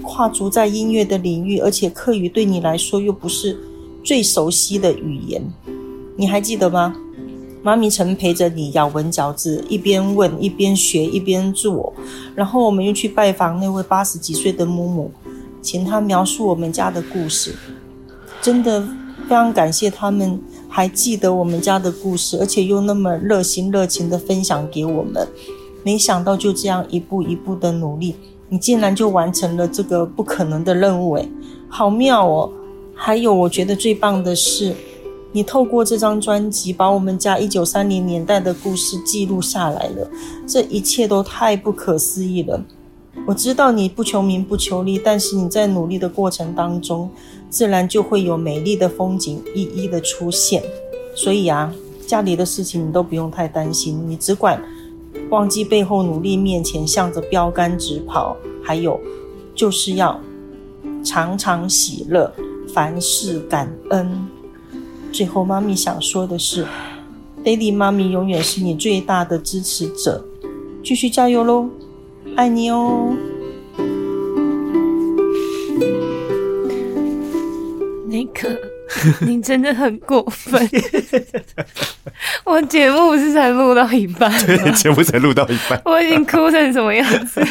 [0.02, 3.58] 跨足在音乐的领域，而且客语对你来说又不是
[4.04, 5.42] 最熟悉的语言，
[6.18, 6.94] 你还记得吗？
[7.64, 11.94] 妈咪曾陪着你咬文嚼字，一边问一边学一边做，
[12.36, 15.10] 然后我们又去拜访那位八十几岁的母母，
[15.62, 17.56] 请她描述我们家的故事。
[18.42, 25.26] 真的非常感谢他们还记得我们家的故事，而且又那么热心热情的分享给我们。
[25.84, 28.14] 没想到就这样一步一步的努力，
[28.50, 31.30] 你竟然就完成了这个不可能的任务，诶，
[31.70, 32.52] 好妙哦！
[32.94, 34.76] 还有我觉得最棒的是。
[35.34, 40.08] 你透过这张专辑，把我们家一九三零年代的故事记录下来了，
[40.48, 42.64] 这一切都太不可思议了。
[43.26, 47.10] 我知道你不求名不求利，但是你在努力的过程当中，
[47.50, 50.62] 自然就会有美丽的风景一一的出现。
[51.16, 51.74] 所以啊，
[52.06, 54.62] 家里的事情你都不用太担心，你只管
[55.30, 58.38] 忘记背后努力，面前向着标杆直跑。
[58.64, 59.00] 还有，
[59.56, 60.20] 就是要
[61.04, 62.32] 常常喜乐，
[62.74, 64.28] 凡事感恩。
[65.14, 66.66] 最后，妈咪想说的是
[67.44, 70.26] ，Daddy 妈咪永远是你最大的支持者，
[70.84, 71.70] 继续加油喽，
[72.36, 73.14] 爱你哦。
[78.08, 78.60] 那个，
[79.22, 80.70] 你真的很过分。
[82.46, 87.42] 我节目不是才录到一半，对，节目才录到一半， 我已经哭成什么样子？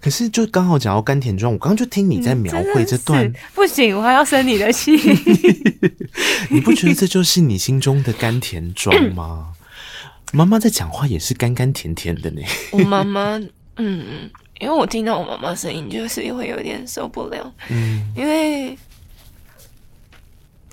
[0.00, 4.92] 可是就刚好讲到甘甜庄，我刚刚就听你在描绘这段，不行，我还要生你的气。
[6.50, 9.52] 你不觉得这就是你心中的甘甜庄吗？
[10.32, 12.42] 妈妈在讲话也是甘甘甜甜的呢。
[12.72, 13.40] 我妈妈，
[13.76, 14.28] 嗯，
[14.60, 18.76] 因为我听到我妈妈声音，就是会有点受不了，嗯，因为。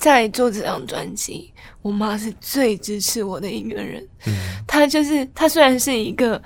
[0.02, 4.04] 在做这张专辑，我妈是最支持我的一个人。
[4.26, 4.34] 嗯，
[4.68, 6.42] 她就是她，虽然是一个，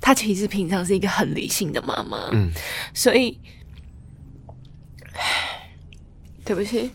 [0.00, 2.28] 她其实平常是一个很理性的妈妈。
[2.30, 2.52] 嗯，
[2.94, 3.36] 所以，
[6.44, 6.88] 对不起，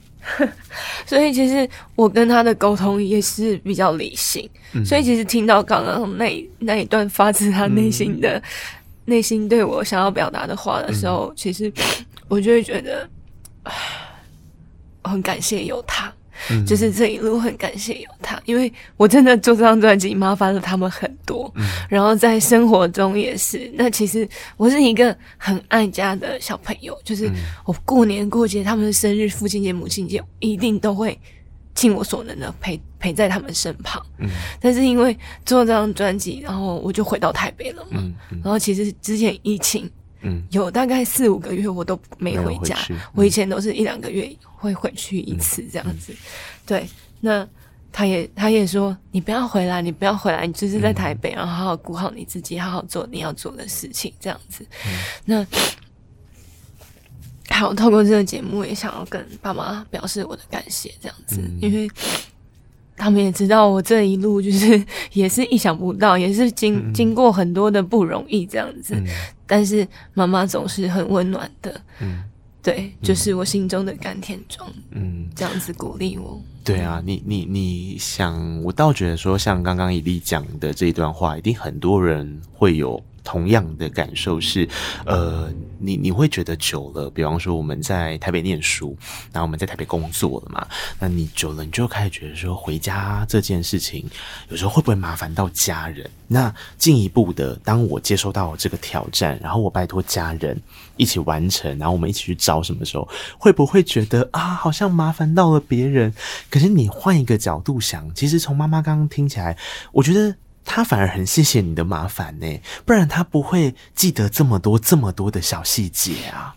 [1.06, 4.50] 所以其实我跟她的沟通也是比较理性。
[4.72, 8.44] 嗯，所以其实听到刚刚那那一段发自她内心的、嗯、
[9.04, 11.70] 内心对我想要表达的话的时候，嗯、其实
[12.30, 13.10] 我就会觉得。
[15.04, 16.14] 很感谢有他，
[16.50, 23.70] 嗯、就是这一路很感谢有他，因为我真的做这张专辑麻烦了他们很多，嗯、然后在生活中也是。
[23.76, 27.32] 那其实我是一个很爱家的小朋友，就是
[27.66, 31.20] 我过年过节，他们的生日、父亲节、母亲节，一定都会
[31.74, 34.06] 尽我所能的陪陪在他们身旁。
[34.18, 38.02] 嗯、但是因为做这张专辑，然后我就回到台北了嘛。
[38.44, 39.90] 然后其实之前疫情。
[40.22, 46.14] 嗯，有大概四五个月我都没回家，回嗯、我以前都是一两个月会回去一次这样子。
[46.66, 46.88] 对，
[47.22, 47.48] 那
[47.92, 54.66] 他也他也说，你不要回来，你不要回来，你就是在台北，然后好好顾好你自己，好好做你要做的事情这样子。
[54.86, 54.92] 嗯、
[55.26, 55.48] 那
[57.56, 61.90] 好，透过这个节目也想要跟爸妈表示我的感谢这样子，嗯、因为。
[63.02, 69.08] 他们也知道我这一路就是 也是意想不到，也是经、嗯、经过很多的不容易这样子，嗯、
[69.48, 72.22] 但是妈妈总是很温暖的，嗯，
[72.70, 76.40] 对，就是我心中的甘甜中，嗯，这样子鼓励我。
[76.64, 83.02] 对啊，你你你想，我倒觉得说，像刚刚以利讲的这一段话，一定很多人会有。
[83.24, 84.68] 同样的感受是，
[85.06, 88.98] 呃，你你会觉得久了，比方说我们在台北念书，
[89.32, 90.68] 然后我们在台北工作了嘛，
[91.00, 94.06] 那你久了，你就开始觉得说回家这件事情，
[94.50, 96.10] 有时候会不会麻烦到家人？
[96.28, 100.60] 那进一步的，当我接收到这个挑战，然后我拜托家人
[100.96, 106.14] 一起完成，然后我们一起去找什么时候，会不会觉得啊，好像麻烦到了别人？
[106.50, 109.58] 可是你换一个角度想，其实从妈妈刚刚听起来，
[109.92, 110.36] 我觉得。
[110.72, 112.46] 他反而很谢谢你的麻烦呢，
[112.86, 116.54] 不然他不会记得这么多这么多的小细节啊。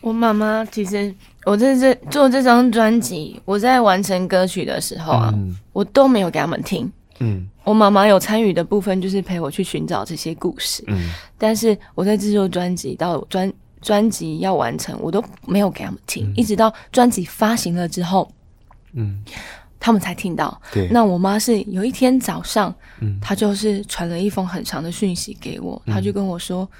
[0.00, 6.90] 我妈妈其实，我在这做这张专辑，我在完成歌曲的时候啊，嗯、我都没有给他们听。
[7.18, 10.82] 嗯，我妈妈有参与的部分就是陪我去寻找这些故事。
[10.86, 18.32] 嗯，但是我在制作专辑到专专辑要完成，我都没有给他们听，嗯、一直到专辑发行了之后，
[18.94, 19.22] 嗯。
[19.82, 20.62] 他们才听到。
[20.72, 26.70] 对，那我妈是有一天早上，嗯，她就是传了一封很长的讯息给我，她、嗯、就跟我说：“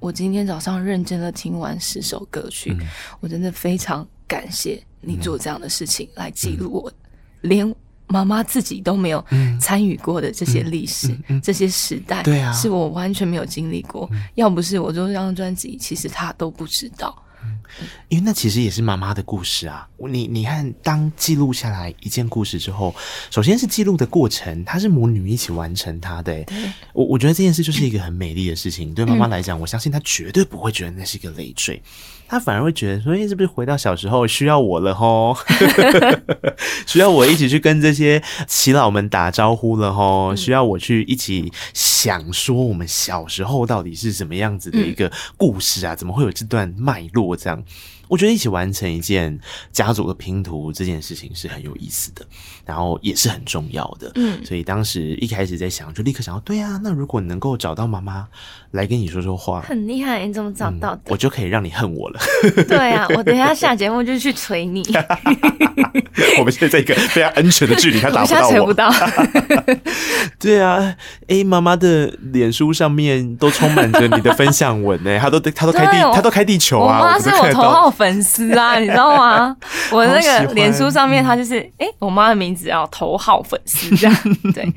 [0.00, 2.88] 我今天早上认真的听完十首歌曲，嗯、
[3.20, 6.94] 我真的非常感谢你做这样的事情来记录我，嗯、
[7.42, 7.74] 连
[8.06, 9.22] 妈妈自己都没有
[9.60, 14.08] 参与过的这些历史、这些时代，对啊，是我完全没有经历过。
[14.10, 17.14] 嗯、要不是我做这张专辑，其实她都不知道。”
[18.08, 19.88] 因为那其实也是妈妈的故事啊。
[19.98, 22.94] 你你看，当记录下来一件故事之后，
[23.30, 26.74] 首先是记录的过程，它是母女一起完成它的、欸。
[26.92, 28.92] 我我觉得这件事就是一个很美丽的事情。
[28.94, 31.80] 对妈妈来讲，我相信她绝对不会觉得那是一个累赘。
[32.32, 35.36] 他反而会觉得说：“哎，是不是回到小时候需要我了吼？
[36.88, 38.18] 需要我一起去跟这些
[38.48, 40.34] 耆老们打招呼了吼？
[40.34, 45.94] 需要我去一起想说我们小时候到底是什么样子的一个故事啊？
[45.94, 47.62] 怎么会有这段脉络这样？”
[48.12, 49.40] 我觉得一起完成一件
[49.72, 52.22] 家族的拼图这件事情是很有意思的，
[52.66, 54.12] 然后也是很重要的。
[54.16, 58.28] 嗯，所以当时一开始在想，就立刻想到，对啊，那如果能够找到妈妈
[58.72, 61.00] 来跟你说说话，很厉害，你怎么找到的？
[61.06, 62.20] 嗯，我就可以让你恨我了。
[62.68, 64.82] 对啊，我等一下下节目就去捶你。
[66.38, 68.52] 我们现在在一个非常安全的距离，他打不到我。
[68.52, 68.92] 捶不到。
[70.38, 70.94] 对啊，
[71.28, 79.56] 哎，妈妈的脸书上面都充满着你的分享文呢，他 都他都开地他都开地球啊，我妈是我头号粉丝啊，你知道吗？
[79.90, 84.16] 我那个脸书上面，他就是哎、欸，我妈的名字啊头号粉丝这样。
[84.54, 84.72] 对，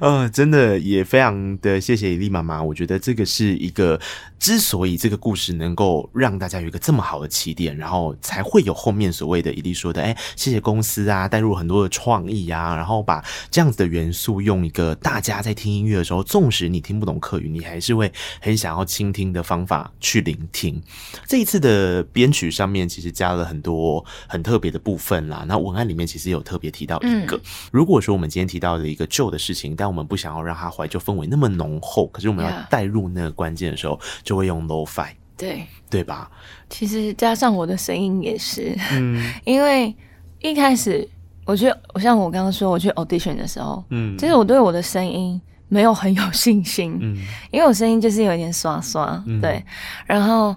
[0.00, 2.62] 呃，真的也非常的谢谢伊丽妈妈。
[2.62, 3.98] 我觉得这个是一个
[4.42, 20.82] 之所以这个故事能够让大家有一个这么好的起点，然后才会有后面所谓的伊俐说的，哎、欸，谢谢公司啊，带入很多的创意啊，然后把这样子的元素用一个大家在听音乐的时候，纵使你听不懂客语，你还是会很想要倾听的方法去聆听。
[21.26, 22.42] 这一次的编曲。
[22.52, 25.44] 上面其实加了很多很特别的部分啦。
[25.48, 27.40] 那文案里面其实有特别提到一个，嗯、
[27.70, 35.66] 如果说我们今天提到的一个旧的事情，但我们不想要让它怀旧氛围那么浓厚，可是我们要带入那个关键的时候，就会用 low fi，对。
[35.90, 36.30] 对吧？
[36.70, 39.94] 其实加上我的声音也是，嗯， 因为
[40.40, 41.06] 一开始
[41.44, 47.16] 我觉得，我像我刚刚说我去 audition 的时候，嗯，其实我对我的声音没有很有信心，嗯，
[47.50, 49.62] 因为我声音就是有点刷刷，嗯、对，
[50.06, 50.54] 然后。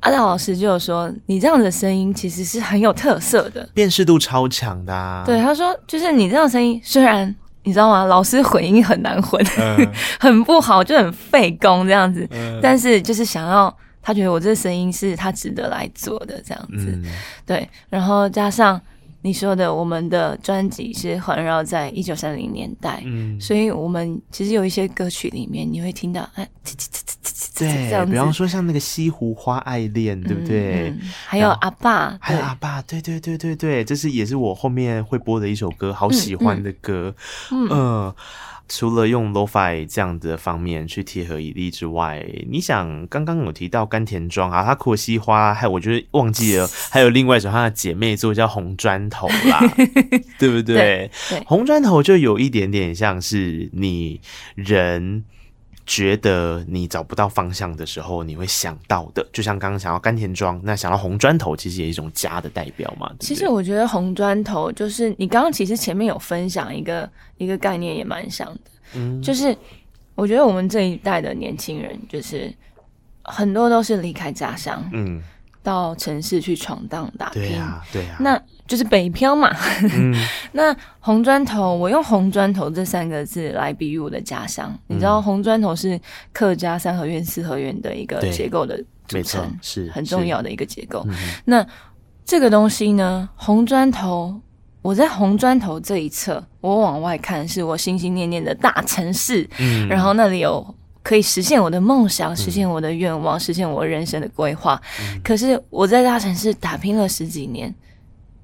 [0.00, 5.24] 阿道老师就有说，你这样的声音其实是很有特色的，辨识度超强的啊。
[5.26, 17.04] 对，他说，就是你这样声音，虽然你知道吗，老师混音很难混，嗯、 很不好，就很费工这样子，嗯、但是就是想要他觉得我这个声音是他值得来做的这样子，嗯、
[17.46, 18.80] 对，然后加上。
[19.20, 26.48] 你说的，我们的专辑是环绕在一九三零年代，嗯，所以我们其实有一些歌曲里面你会听到，哎，
[27.56, 30.94] 对，比方说像那个《西湖花爱恋》，对不对？
[31.26, 37.14] 还有阿爸，还有阿爸，对对对对对，这是也是我后面会播的一首歌，好喜欢的歌，
[37.50, 38.14] 嗯。
[38.68, 49.60] 除了用 lo-fi 这样的方面去贴合以利之外，你想刚刚有提到甘田庄啊，他库西花，还有我觉得忘记了，还有另外一首他的姐妹作叫红砖头啦，
[50.38, 51.10] 对不对？
[51.46, 54.20] 红砖头就有一点点像是你
[54.54, 55.24] 人。
[55.88, 63.08] 觉得你找不到方向的时候，你会想到的，就像刚刚想到甘田庄，那想到红砖头，其实也是一种家的代表嘛。
[63.14, 68.60] 对对，其实我觉得红砖头就是你刚刚其实前面有分享一个一个概念，也蛮像的。
[68.94, 69.56] 嗯，就是
[70.14, 72.52] 我觉得我们这一代的年轻人，就是
[73.22, 75.22] 很多都是离开家乡，嗯，
[75.62, 77.42] 到城市去闯荡打拼。
[77.42, 78.16] 对啊，对啊。
[78.20, 79.50] 那就是北漂嘛，
[79.94, 80.14] 嗯、
[80.52, 84.70] 那红砖头，我用红砖头这三个字来比喻我的家乡。
[84.88, 85.98] 嗯、你知道红砖头是
[86.32, 91.06] 客家三合院、四合院的一个结构的组成，是很重要的一个结构。
[91.46, 91.66] 那
[92.26, 94.38] 这个东西呢，红砖头，
[94.82, 100.74] 我在红砖头这一侧，我往外看是我心心念念的大城市，嗯、然后那里有
[101.08, 104.78] 可以实现我的梦想、实现我的愿望、实现我人生的规划。
[105.00, 107.74] 嗯、可是我在大城市打拼了十几年。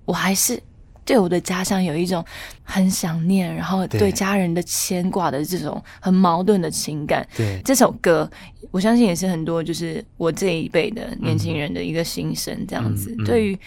[0.07, 0.59] 我还是
[1.05, 2.25] 对我的家乡有一种
[2.63, 7.27] 很想念，然后对家人的牵挂的这种很矛盾的情感。
[7.37, 8.31] 对这首歌，
[8.71, 12.67] 我相信也是很多就是我这一辈的年轻人的一个心声。
[12.67, 13.59] 这样子，对于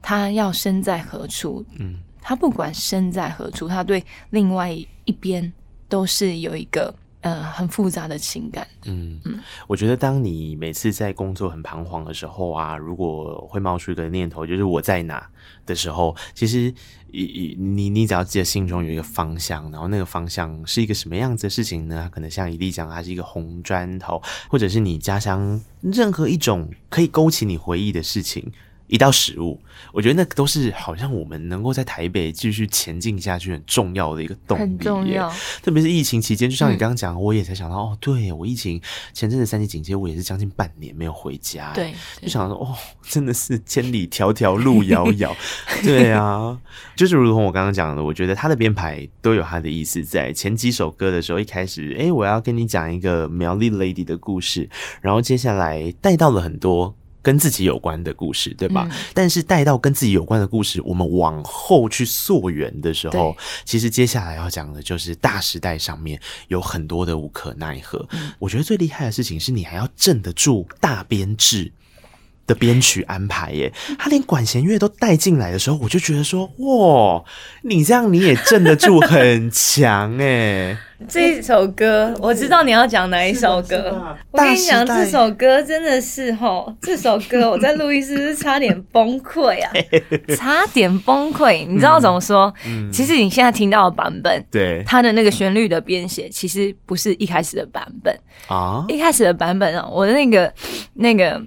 [0.00, 4.72] 他要身在何处，嗯，他不管身在何处，他对另外
[5.04, 5.52] 一边
[5.86, 6.94] 都是有一个。
[7.28, 8.66] 呃，很复杂的情感。
[8.86, 15.28] 嗯嗯，我觉得当你每次在工作很彷徨的时候啊，如果会冒出一个念头，就是我在哪
[15.66, 16.72] 的时候，其实
[17.12, 22.08] 你你你只要记得心中有一个方向，然后那个方向是一个什么样子的事情呢？
[22.10, 28.50] 可能像伊俐讲，它是一个红砖头，或者是你家乡任何一种可以勾起你回忆的事情。
[28.88, 29.60] 一道食物，
[29.92, 34.60] 我觉得那都是好像我们能够在台北继续前进下去很重要的一个动力。
[34.62, 35.32] 很重要，
[35.62, 38.80] 特别是疫情期间，就像你刚刚讲，嗯、我也才想到，哦，对我疫情
[39.12, 41.72] 前阵子三级警戒，我也是将近半年没有回家。
[41.74, 45.36] 对，对就想说，哦，真的是千里迢迢路遥遥。
[45.84, 46.58] 对啊，
[46.96, 50.32] 就是如同我刚刚讲的，我觉得他的编排都有他的意思在。
[50.32, 54.68] 前几首歌的时候，一开始，哎，我要跟你讲一个苗栗 Lady 的故事，
[55.00, 56.94] 然后接下来带到了很多。
[57.22, 58.88] 跟自己有关的故事，对吧？
[58.90, 68.06] 嗯、但是带到跟自己有关的故事，我们往后去溯源的时候，其实接下来要讲的就是大时代上面有很多的无可奈何。
[68.12, 71.70] 嗯、我觉得最厉害的事情是你还要镇得住大编制
[72.48, 77.22] 的编曲安排耶，他连管弦乐都带进来的时候，我就觉得说，哇，
[77.62, 80.76] 你这样你也镇得住，很强哎。
[81.08, 89.70] 这首歌我知道你要讲哪一首歌，我跟你讲，这首歌真的是吼，这首歌我在录音室差点崩溃啊，
[90.36, 91.64] 差点崩溃。
[91.68, 92.52] 你知道怎么说？
[92.66, 98.18] 嗯，其实你现在听到的版本，对，它的那个旋律的编写，其实不是一开始的版本
[98.48, 100.52] 啊，一开始的版本啊，我的那个
[100.94, 101.40] 那个。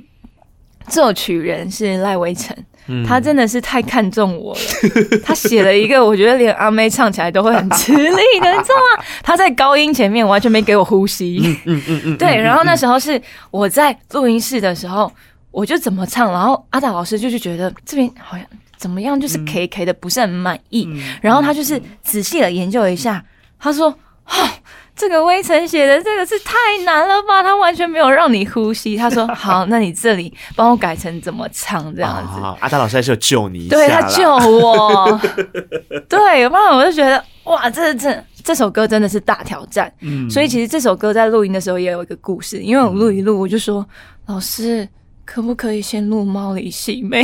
[0.91, 2.55] 作曲人是赖威成，
[2.87, 4.59] 嗯、他真的是太看重我了。
[5.23, 7.99] 他写了一个，我觉得连阿妹唱起来都会很吃力
[8.41, 9.03] 的，你知道吗？
[9.23, 11.39] 他在高音前面完全没给我呼吸。
[11.41, 12.17] 嗯嗯嗯嗯。
[12.19, 13.19] 对，然后那时候是
[13.49, 15.11] 我在录音室的时候，
[15.49, 23.23] 我就怎么唱，然后阿达老师就是觉得这边好像怎么样，就是 K K 的不是很满意，嗯、然后他就是仔细的研究一下，
[23.57, 23.87] 他说
[24.27, 24.33] ：“哦。”
[25.01, 26.53] 这个威成写的这个是太
[26.85, 27.41] 难了吧？
[27.41, 28.95] 他完全没有让你呼吸。
[28.95, 32.39] 他说：“好，那你这里帮我改成怎么唱这样子。
[32.39, 35.19] 哦 ”阿达老师还是有救你一下，对他救我。
[36.07, 39.91] 对，不然我就觉得哇，这这这首歌真的是大挑战。
[40.01, 43.79] 嗯，所以其实这首歌在录音的时候也有一个故事，因为我录一录，我就说、
[44.27, 44.87] 嗯、老师。
[45.31, 47.23] 可不可以先录猫里细妹？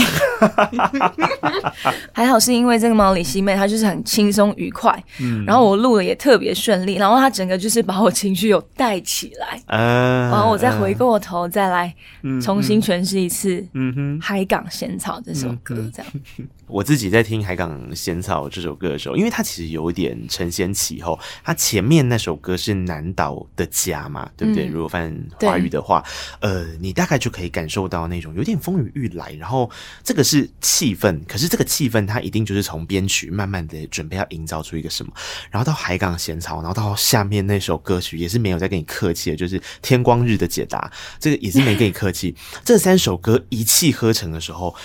[2.13, 11.93] 还好是因为这个猫里细妹，她就是很轻松愉快，嗯，然后我录的也特别顺利，然后她整个就是把我情绪有带起来，嗯，然后我再回过头再来
[12.41, 13.67] 重新诠释一次，
[14.21, 16.09] 海港仙草》这首歌这样。
[16.67, 21.17] 我自己在听《海港仙草》这首歌的时候，因为它其实有点承先启后。
[21.43, 24.67] 它前面那首歌是南岛的家嘛，对不对？
[24.67, 26.03] 嗯、如果翻华语的话，
[26.41, 29.31] 呃，你大概就可以感受到那种有点风雨欲来。
[29.39, 29.69] 然后
[30.03, 35.11] 这个是气氛，可是这个气氛它一定就是从编曲慢慢的准备要营造出一个什么。
[35.49, 42.35] 然后到《海港仙草》，然后到下面那首歌曲也是没有再跟你客气的，就是《天光日的解答》，这个也是没跟你客气。
[42.65, 44.75] 这三首歌一气呵成的时候。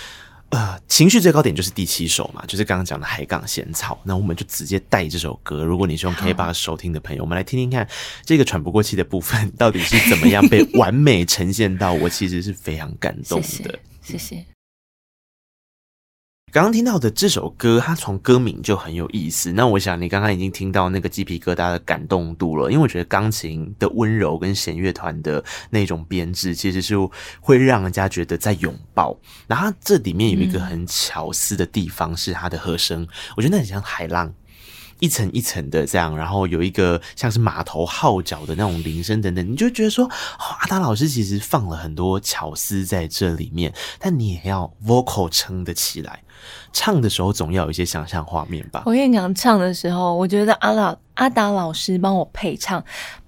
[0.53, 3.95] 呃，情绪最高点就是第七首嘛，就是刚刚讲的《海港仙草》。
[4.03, 5.63] 那我们就直接带这首歌。
[5.63, 7.87] 如果你是用 KKBOX 收听的朋友，我们来听听看
[8.23, 11.91] 这个喘不过气的部分到底是怎么样被完美呈现到。
[11.93, 13.79] 我其实是非常感动的，谢谢。
[14.03, 14.45] 谢谢
[16.53, 19.51] 刚刚听到的这首歌，它从歌名就很有意思。
[19.51, 26.95] 那我想你刚刚已经听到那个鸡皮疙瘩的感动度了，因为我觉得钢琴的温柔跟弦乐团的那种编制，其实是
[27.41, 29.17] 会让人家觉得在拥抱。
[29.47, 34.31] 然后这里面有一个很巧思的地方，是它的和声，我觉得很像海浪。
[34.99, 46.23] 一层一层的这样，然后有一个像是码头号角的那种铃声等等，你就觉得说，哦，阿达老师其实放了很多巧思在这里面，但你也要 vocal 撑得起来，
[46.71, 48.83] 唱的时候总要有一些想象画面吧。
[48.85, 52.83] 我跟你讲，唱的时候，我觉得阿老阿达老师帮我配唱。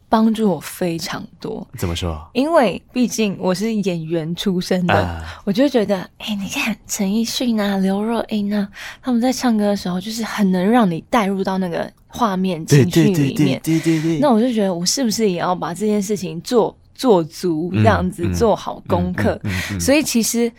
[0.08, 1.68] 帮助我非常多。
[1.78, 2.26] 怎么说？
[2.32, 8.66] 因为毕竟我是演员出身的，呃、我就觉得，哎、欸，你看陈奕迅啊、刘若英啊，
[9.02, 13.60] 他们在唱歌的时候，就是很能让你带入到那个画面情绪里面。
[13.64, 14.20] 对对对，对对对。
[14.20, 19.38] 那我就觉得，我是不是也要把这件事情做做足，这样子、嗯、做好功课？
[19.80, 20.50] 所以其实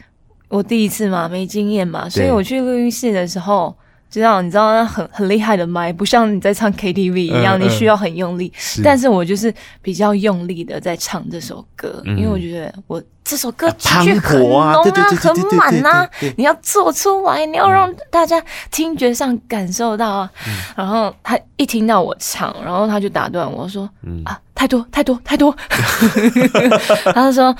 [0.48, 3.74] 我第一次嘛，没经验嘛，所以我去录音室的时候。
[4.08, 8.50] 知道，你知道那很很厉害的麦，不像你在唱 KTV 一样，嗯、你需要很用力。
[8.56, 18.40] 是但是我就是比较用力的在唱这首歌，嗯、因为我觉得我这首歌情绪很浓啊，很满啊，你要做出来，你要让大家
[18.70, 20.30] 听觉上感受到啊。
[20.46, 25.54] 嗯、然后他一听到我唱，然后他就打断我说：“嗯、啊，太多太多太多。
[25.68, 26.78] 太多”
[27.12, 27.54] 他就说：“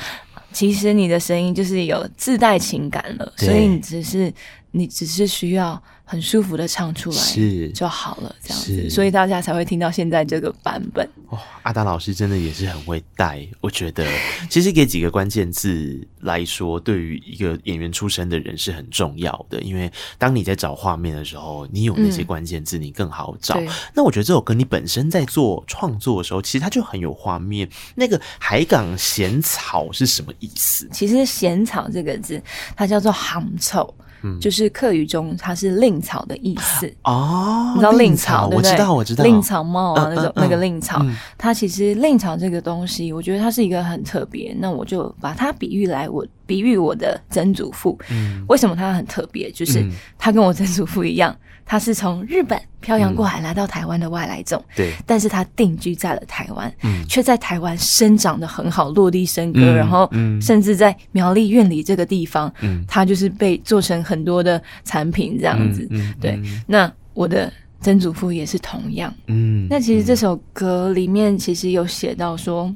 [0.56, 4.32] 其实你的声音就是有自带情感了，所以你只是
[4.76, 11.04] 你只是需要。”很舒服的唱出来是就好了，这样子，所以大家才会听到现在这个版本。
[11.30, 14.06] 哦，阿达老师真的也是很会带，我觉得
[14.48, 23.58] 其实给几个关键字来说，对于一个演员出身的人是很重要的，因为当你在找画面的时候，你有那些关键字，你更好找。
[23.58, 27.68] 嗯、那我觉得这首歌你本身在做创作的时候，其实它就很有画面。
[27.96, 30.88] 那个海港咸草是什么意思？
[30.92, 32.40] 其实“咸草”这个字，
[32.76, 33.92] 它叫做“杭臭”。
[34.40, 38.70] 就是客语中它是令草的意思哦，你知道令草对不对？
[38.70, 41.04] 我知道，我知道令草帽啊，那种那个令草，
[41.38, 44.54] 它其实令草这个东西，我觉得它是一个很特别。
[44.58, 47.98] 那我就把它比喻来我比喻我的曾祖父。
[48.10, 49.50] 嗯，为什么他很特别？
[49.50, 49.84] 就是
[50.18, 51.36] 他跟我曾祖父一样，
[51.66, 54.64] 他是从日本漂洋过海来到台湾的外来种。
[54.74, 60.08] 对，但是他定居在了台湾，嗯，却在台湾生长的很好，落地生根，然后
[60.40, 65.86] 甚至在苗栗院里这个地方，嗯，他就是被做成很多的产品这样子。
[66.20, 67.52] 对，那我的。
[67.82, 72.74] 曾祖父也是同样，嗯，那其实这首歌里面其实有写到说，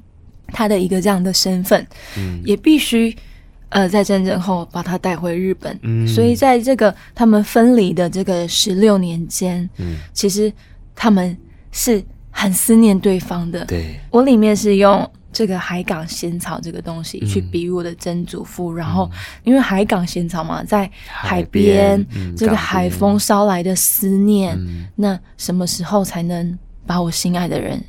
[0.48, 1.84] 他的一个这样的身份，
[2.16, 3.16] 嗯，也必须
[3.70, 10.52] 呃在战争后把他带回日本，嗯，所以在这个他们分离的这个十六年间，嗯，其实
[10.94, 11.36] 他们
[11.72, 12.00] 是
[12.30, 15.10] 很思念对方的，对，我里面是用。
[15.32, 19.08] 这个海港仙草这个东西，去比喻我的曾祖父，嗯、然后
[19.44, 27.80] 因为海港仙草嘛，在海边，嗯、这个海风捎来的思念，嗯、那什么时候才能把我心爱的人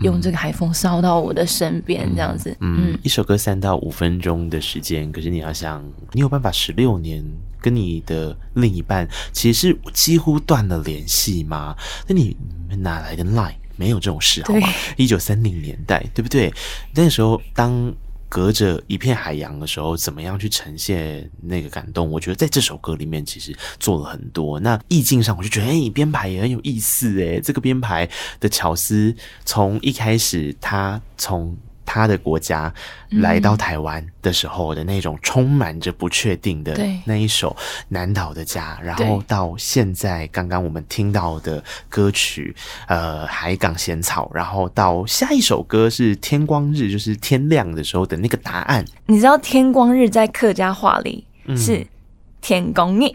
[0.00, 2.06] 用这个海风烧到我的身边？
[2.08, 7.24] 嗯、这样子，嗯，嗯一首歌三到五分钟的时间，可是你要想，你有办法十六年
[7.60, 11.76] 跟你的另一半其实是几乎断了联系吗？
[12.06, 12.36] 那你
[12.78, 13.54] 哪来的 line？
[13.78, 14.68] 没有这种事，好吗？
[14.96, 16.50] 一九三零年代，对不对？
[16.94, 17.92] 那时候，当
[18.28, 22.10] 隔着一片海洋的时候，怎么样去呈现那个感动？
[22.10, 24.58] 我觉得在这首歌里面，其实做了很多。
[24.60, 28.08] 那意境上，我就觉得，哎，编排也很有意思，哎，这个编排
[28.40, 29.14] 的巧思，
[29.44, 31.56] 从一开始，他从。
[31.86, 32.70] 他的国家
[33.08, 37.56] 来到台湾的时候的那种充满着不确定的那一首
[37.88, 42.54] 《南岛的家》，然后到现在刚刚我们听到的歌曲，
[42.88, 48.84] 呃，《海港仙草》，然后到下一首歌是《天光日》，就是天亮的时候的那个答案。
[49.06, 51.24] 你知道“天光日”在客家话里
[51.56, 51.86] 是
[52.42, 53.08] “天公日”。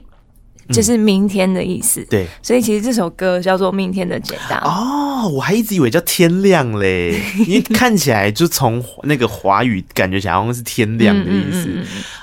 [0.71, 11.69] 就是明天的意思，对，所以其实这首歌叫做《明天的解答》哦，我还一直以为叫天亮嘞，因为看起来就从那个华语感觉起来好像是天亮的意思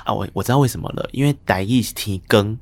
[0.03, 2.55] 啊，我我知道为什么了，因为台语是天更，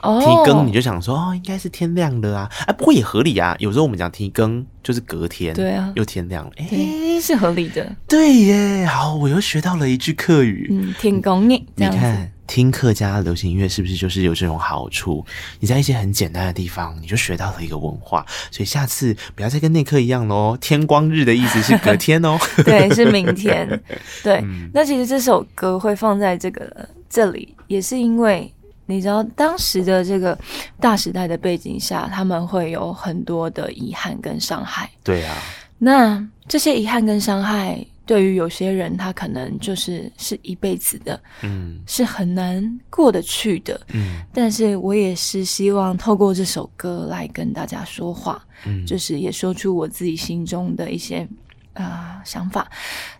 [0.00, 12.30] 提更你就想说哦，应该是天亮了啊，哎，不过也合理啊，有时候我们讲提更就是隔天，对啊，又天亮了，哎，是合理的，对耶，好，我又学到了一句客语，嗯，天公你看。
[12.46, 15.24] 听客家流行音乐是不是就是有这种好处？
[15.60, 18.24] 你在一些很简单的地方，你就学到了一个文化。
[18.50, 20.56] 所以下次不要再跟内克一样喽。
[20.60, 23.68] 天光日的意思是隔天哦， 对，是明天。
[24.22, 28.52] 对，嗯、那其实这首歌会放在这个这里，也是因为
[28.86, 30.38] 你知道当时的这个
[30.78, 34.90] 大时代的背景下，他们会有很多的遗憾跟伤害。
[35.02, 35.36] 对啊，
[35.78, 37.84] 那这些遗憾跟伤害。
[38.06, 44.20] 对于有些人，他可能就是是一辈子的，嗯，是很难过得去的，嗯。
[44.32, 51.26] 但是我也是希望透过这首歌来跟大家说话，嗯，就是也说出我自己心中的一些
[51.72, 52.70] 啊、呃、想法。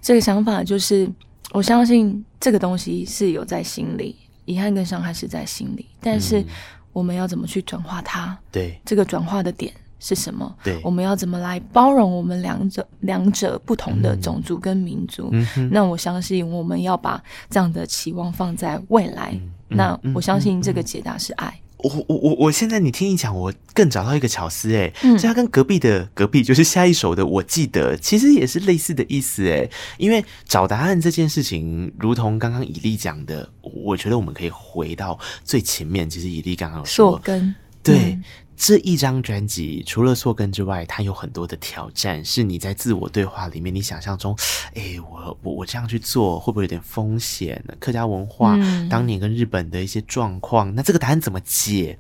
[0.03, 1.11] 这个想法就是，
[1.53, 6.45] 我相信这个东西是有在心里，遗憾跟伤害是在心里，但是
[6.93, 8.37] 我们要怎么去转化它？
[8.53, 9.73] 对，这个转化的点。
[10.05, 10.55] 是什么？
[10.63, 15.31] 对，我们要怎么来包容我们两者两者不同的种族跟民族？
[15.33, 19.31] 嗯、那我相信我们要把这样的期望放在未来。
[19.33, 21.59] 嗯、那我相信这个解答是爱。
[21.79, 36.09] 我我我我现在你听你讲，我更找到一个巧思哎，嗯，所以它跟隔壁的隔壁就是下一首的，我记得其实也是类似的意思哎，因为找答案这件事情，如同刚刚以利讲的，我觉得我们可以回到最前面。
[36.09, 38.13] 其实以利刚刚说，根对。
[38.13, 38.25] 嗯
[38.57, 44.37] 这一张专辑除了错根之外，它有很多的挑战，是你在自我对话里面，你想象中，
[44.75, 47.75] 诶，我我我这样去做会不会有点风险呢？
[47.81, 51.99] 客家文化、嗯、当年跟日本的一些状况，那这个答案怎么解？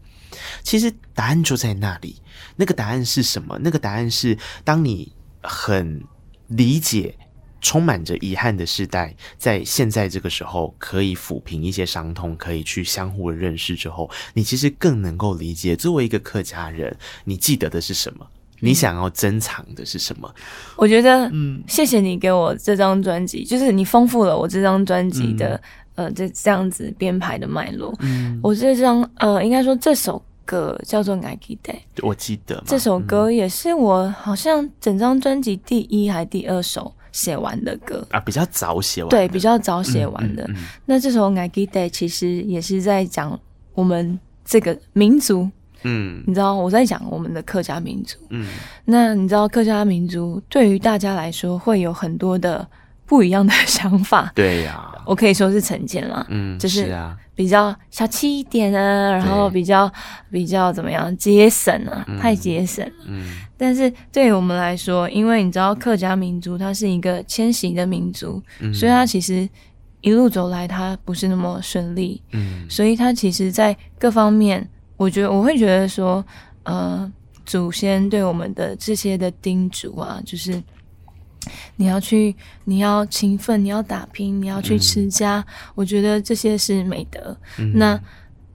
[0.62, 2.16] 其实答案就在那里。
[2.56, 3.58] 那个答案是什么？
[3.62, 6.02] 那个答案是当你很
[6.48, 7.16] 理解。
[7.64, 16.94] 充满着遗憾的时代，在现在这个时候可以抚平一些伤痛，可以去相互的认识之后，你其实更能够理解，作为一个客家人，
[17.24, 18.26] 你记得的是什么？
[18.60, 20.30] 你想要珍藏的是什么？
[20.76, 25.58] 我觉得，嗯，谢谢你给我这张专辑，就是你丰富了我这张专辑的，
[25.94, 27.94] 嗯、呃，这这样子编排的脉络。
[28.00, 31.72] 嗯，我这张，呃，应该说这首歌叫做《I G Day》，
[32.06, 36.94] 我记得这首歌也是我好像整张专辑第一还第二首。
[37.14, 38.04] 写完的歌。
[38.10, 40.42] 啊，比较早写完，对，比较早写完的。
[40.48, 43.38] 嗯嗯嗯、那这首《爱记得》其实也是在讲
[43.72, 45.48] 我们这个民族，
[45.84, 48.46] 嗯，你知道我在讲我们的客家民族，嗯，
[48.84, 52.66] 那你知道客家民族对于大家来说会有很多的。
[53.06, 59.90] 不一样的 想法，对呀，我可以说是成见了，嗯，就是啊，比较小气一点啊，然后比较
[60.30, 68.42] 比较怎么样节省啊，太节省了，嗯，但是对于我们来说，因为你知道客家民族它是一个迁徙的民族，
[68.72, 69.48] 所以它其实
[70.00, 76.24] 一路走来，它不是那么顺利，嗯，所以它其实，在各方面，我觉得我会觉得说，
[76.64, 77.10] 呃，
[77.46, 80.62] 祖先对我们的这些的叮嘱啊，就是
[81.76, 82.34] 你要去，
[82.64, 87.36] 你要勤奋，你要打拼，你要去持家，嗯、我觉得这些是美德。
[87.58, 88.00] 嗯、那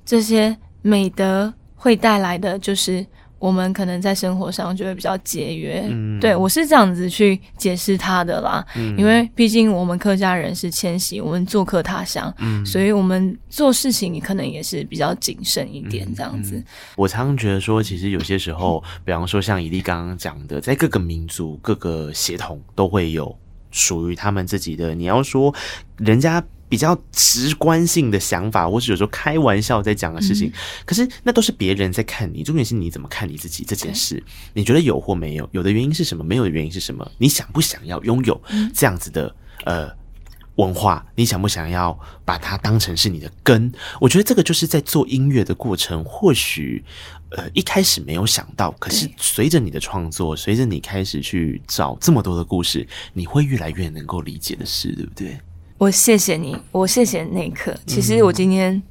[0.05, 3.05] 这些美德会带来的就是。
[3.39, 8.63] 我们可能在生活上就会比较节约，嗯、对，我是这样子去解释他的啦。
[8.75, 16.61] 嗯、因为毕竟我们客家人是迁徙，我们做客他乡，嗯、所以我们做事情可能也是比较谨慎一点这样子。
[16.95, 23.33] 我常常觉得说，其实有些时候，比方说像以利刚刚讲的，在各个民族、各个血统都会有
[23.71, 24.93] 属于他们自己的。
[24.93, 25.53] 你要说
[25.97, 26.43] 人家。
[26.69, 30.53] 比较直观性的想法，或是有时候开玩笑在讲的事情，嗯、
[30.85, 34.23] 可是那都是别人在看你，重点是你怎么看你自己这件事。
[34.53, 35.49] 你觉得有或没有？
[35.51, 36.23] 有的原因是什么？
[36.23, 37.11] 没有的原因是什么？
[37.17, 38.39] 你想不想要拥有
[38.73, 39.99] 这样子的、嗯、呃
[40.55, 41.05] 文化？
[41.15, 43.71] 你想不想要把它当成是你的根？
[43.99, 46.83] 我觉得这个就是在做音乐的过程，或许
[47.31, 55.39] 呃一开始没有想到，可是随着你的创作，随着你开始去找这么多的故事，你会越来越能够理解的事，对不对？
[55.79, 57.73] 我谢谢你，我谢谢那一刻。
[57.87, 58.83] 其实我今天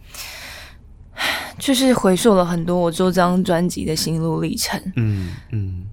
[1.61, 4.81] 就是回溯了很多我做这张专辑的心路历程。
[4.97, 5.87] 嗯嗯，嗯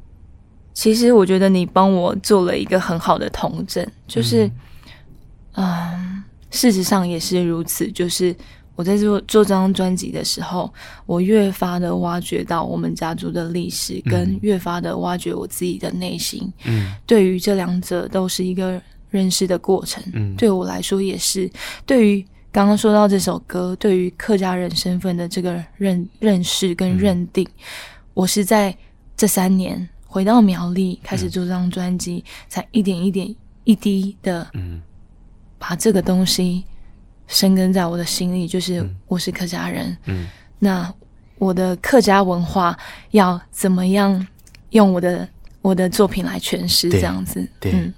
[0.73, 4.47] 其实我觉得你帮我做了一个很好的童证，就是，
[5.55, 7.91] 嗯、呃，事实上也是如此。
[7.91, 8.33] 就是
[8.75, 10.73] 我在做做这张专辑的时候，
[11.05, 16.49] 我越发的挖掘到我们家族的历史，跟越发的挖掘我自己的内心。
[16.63, 18.81] 嗯，对于这两者都是一个。
[19.09, 21.49] 认识的过程，嗯，对我来说也是。
[21.85, 27.63] 对于刚刚说到这首歌，对于客家人身份的这个认认识跟认定，嗯、
[28.13, 28.75] 我是在
[29.17, 33.35] 这三年回到苗栗开始做这张专辑，嗯、才一点一点
[33.65, 34.81] 一滴的，嗯，
[35.57, 36.63] 把这个东西
[37.27, 40.27] 生根在我的心里，就是我是客家人，嗯，
[40.59, 40.93] 那
[41.37, 42.77] 我的客家文化
[43.11, 44.25] 要怎么样
[44.69, 45.27] 用我的
[45.61, 47.91] 我的作品来诠释，这样子，对。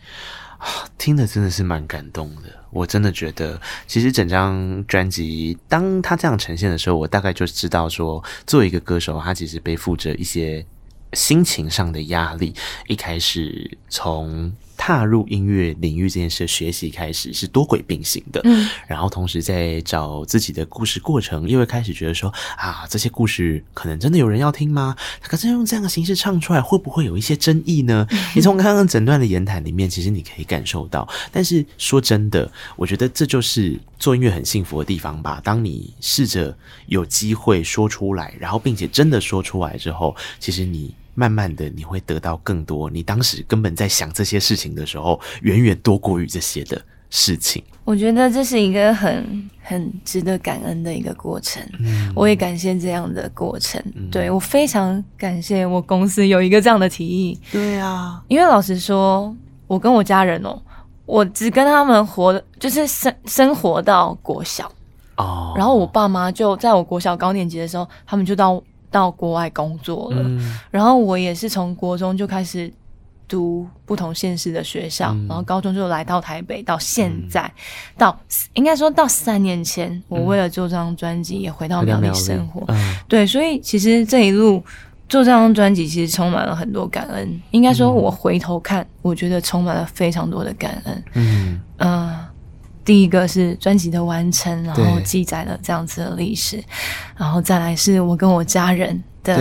[0.98, 10.66] 听的真的是蛮感动的，我真的觉得，其实整张专辑，当他这样呈现的时候，我大概就知道说，作为一个歌手，他其实背负着一些
[11.14, 12.54] 心情上的压力。
[12.88, 14.52] 一开始从
[14.88, 24.96] 踏入音乐领域这件事的学习开始是多轨并行的，嗯，然后同时在找自己的故事过程，又会开始觉得说啊，这些故事可能真的有人要听吗？
[25.24, 28.08] 可是用这样的形式唱出来，会不会有一些争议呢？
[28.12, 31.06] 嗯、 你从刚刚整段的言谈里面，其实你可以感受到。
[31.34, 35.42] 但是说真的，我觉得这就是做音乐很幸福的地方吧。
[35.44, 40.96] 当你试着有机会说出来，然后并且真的说出来之后，其实你。
[41.20, 42.88] 慢慢的，你会得到更多。
[42.92, 47.64] 你当时根本在想这些事情的时候，远远多过于这些的事情。
[47.84, 51.60] 我觉得这是一个很很值得感恩的一个过程。
[51.80, 53.82] 嗯，我也感谢这样的过程。
[53.96, 57.40] 嗯，对，我非常感谢我公司有一个这样的提议。
[57.52, 60.62] 对啊，因为老实说，我跟我家人哦，
[61.08, 64.72] 我只跟他们活，就是生生活到国小
[65.16, 65.56] 哦。
[65.58, 68.62] 然后我爸妈就在我国小高年级的时候，他们就到。
[68.90, 72.72] 到国外工作了，嗯、然后我也是从国中就开始
[73.28, 77.52] 读不同县市的学校，嗯、然后高中就来到台北，到现在，嗯、
[77.98, 78.20] 到
[78.54, 82.64] 应该说到三年前，嗯、我为了做这张专辑也回到苗栗生活。
[82.70, 84.64] 嗯、对，所以其实这一路
[85.10, 87.42] 做这张专辑，其实充满了很多感恩。
[87.52, 91.04] 应该说，我回头看，嗯、我觉得充满了非常多的感恩。
[91.14, 91.90] 嗯嗯。
[91.90, 92.17] 呃
[92.88, 96.64] 第一个是专辑的完成，然后记载了这样子的历史，
[97.18, 99.38] 然后再来是我跟我家人的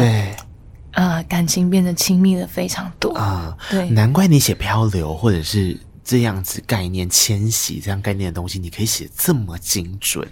[0.90, 3.14] 呃感情变得亲密了非常多。
[3.14, 10.26] 啊，呃、对，难怪你写漂流或者是这样子概念迁徙这样概念的东西，你可以写这么精准，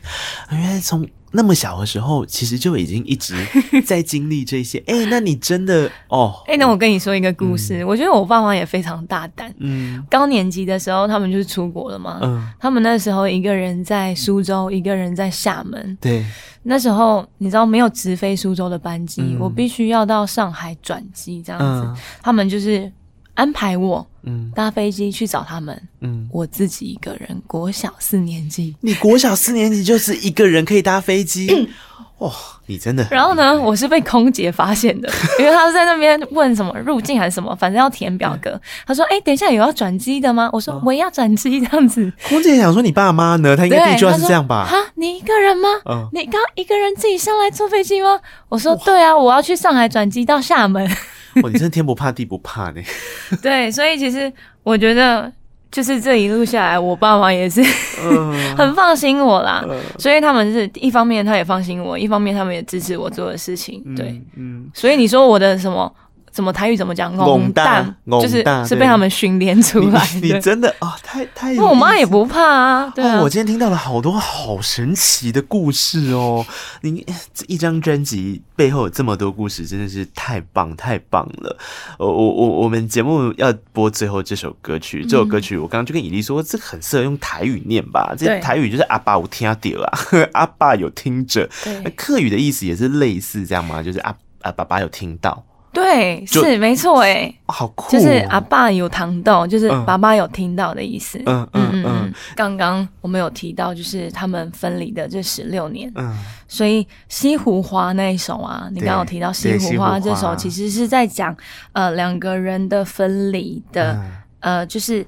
[0.50, 1.06] 原来从。
[1.36, 3.34] 那么小的时候，其实就已经一直
[3.84, 4.78] 在经历这些。
[4.86, 6.32] 哎、欸，那你真的哦？
[6.46, 7.82] 哎、欸，那我跟你说一个故事。
[7.82, 9.52] 嗯、我觉得我爸妈也非常大胆。
[9.58, 12.20] 嗯，高年级的时候，他们就是出国了嘛。
[12.22, 15.98] 嗯，他们那时候一个人在苏州，一个人在厦门。
[16.00, 16.24] 对，
[16.62, 21.84] 那时候你知道没有直飞苏州的班机，嗯、我必须要到上海转机这样子。
[21.84, 22.92] 嗯、他们就是。
[23.36, 31.68] 安排我，嗯，搭飞机去找他们，嗯，我自己一个人，国小四年级，你国小四年级就是一个人可以搭飞机，
[32.18, 32.32] 哇，
[32.66, 33.06] 你真的。
[33.10, 38.58] 然后呢，我是被空姐发现的， 因为他在那边问什么入境还是什么，反正要填表格。
[38.86, 43.56] 他说：“哎，等一下有要转机的吗？”我说：“我也要转机。”这样子，空姐想说你爸妈呢？
[43.56, 44.64] 他应该第一句话是这样吧？
[44.64, 45.68] 哈，你一个人吗？
[45.86, 48.20] 嗯，你刚一个人自己上来坐飞机吗？
[48.48, 50.88] 我说：“对啊，我要去上海转机到厦门。”
[51.42, 52.80] 哦，你真的天不怕地不怕呢。
[53.42, 54.32] 对，所以其实
[54.62, 55.32] 我觉得，
[55.70, 63.82] 就是这一路下来，我爸妈也是、uh, 很放心我啦，uh, 所以他们是一方面他也放心我，一方面他们也支持我做的事情。
[63.96, 64.06] 对，
[64.36, 65.92] 嗯，嗯所以你说我的什么？
[66.34, 67.14] 怎么台语怎么讲？
[67.16, 70.20] 懵蛋，就是是被他们训练出来的。
[70.20, 71.54] 你，你真的啊、哦，太太……
[71.54, 72.92] 那我妈也不怕啊。
[72.92, 76.44] 对啊、哦，我今天听到了好多好神奇的故事哦。
[76.80, 81.56] 你这一张专辑背后有这么多故事，真的是太棒太棒了。
[81.98, 88.12] 我我我，我们节目要播最后这首歌曲，这首歌曲我刚刚就跟以丽说，这很适合用台语念吧？
[88.18, 89.98] 这台语就是阿爸有听到啊，
[90.34, 91.48] 阿爸有听着。
[91.84, 93.80] 那客语的意思也是类似这样吗？
[93.80, 94.12] 就是阿
[94.42, 95.44] 啊爸爸有听到。
[95.74, 101.20] 对，是没错哎，好酷，就是阿爸有糖豆，就是爸爸有听到的意思。
[101.26, 102.14] 嗯嗯嗯嗯。
[102.36, 106.16] 刚刚我们有提到，就是他们分离的这十六年，嗯，
[106.46, 111.36] 所以《西湖花》那一首啊，你刚刚有提到《西湖花》这首，其实是在讲
[111.72, 114.00] 呃两个人的分离的，
[114.38, 115.04] 呃，就是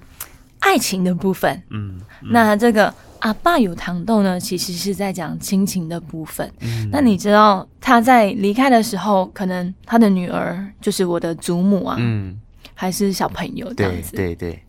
[0.59, 1.63] 爱情的部分。
[1.71, 2.01] 嗯，
[2.31, 2.93] 那这个。
[3.21, 6.51] 阿爸有糖豆呢，其实是在讲亲情的部分。
[6.61, 12.37] 嗯，那你知道他在离开的时候，可能他的女儿就是我的祖母啊，嗯，
[12.75, 14.17] 还是小朋友这样子。
[14.17, 14.63] 对对对。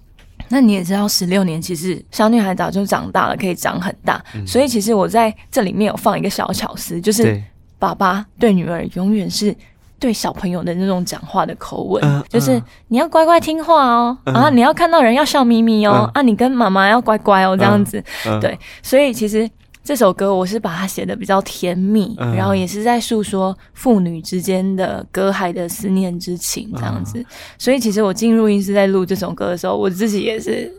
[0.50, 4.24] 那你也知道，十六年其实小女孩早就长大了，可以长很大。
[4.34, 7.42] 嗯，所以其实我在这里面有放一个小巧思，就是
[7.78, 9.56] 爸爸对女儿永远是。
[10.00, 19.50] 对小朋友的那种讲话的口吻，呃、就是你要乖乖听话哦，呃、啊，你要看到人要笑眯眯哦，呃、啊，你跟妈妈要乖乖哦，这样子，呃、对，所以其实
[19.84, 27.26] 这首歌我是把它写的比较甜蜜，呃、然后也是在诉说父女之间的隔海的思念之情，这样子，呃、
[27.58, 30.72] 所以其实我进录音室在录这首歌的时候，我自己也是。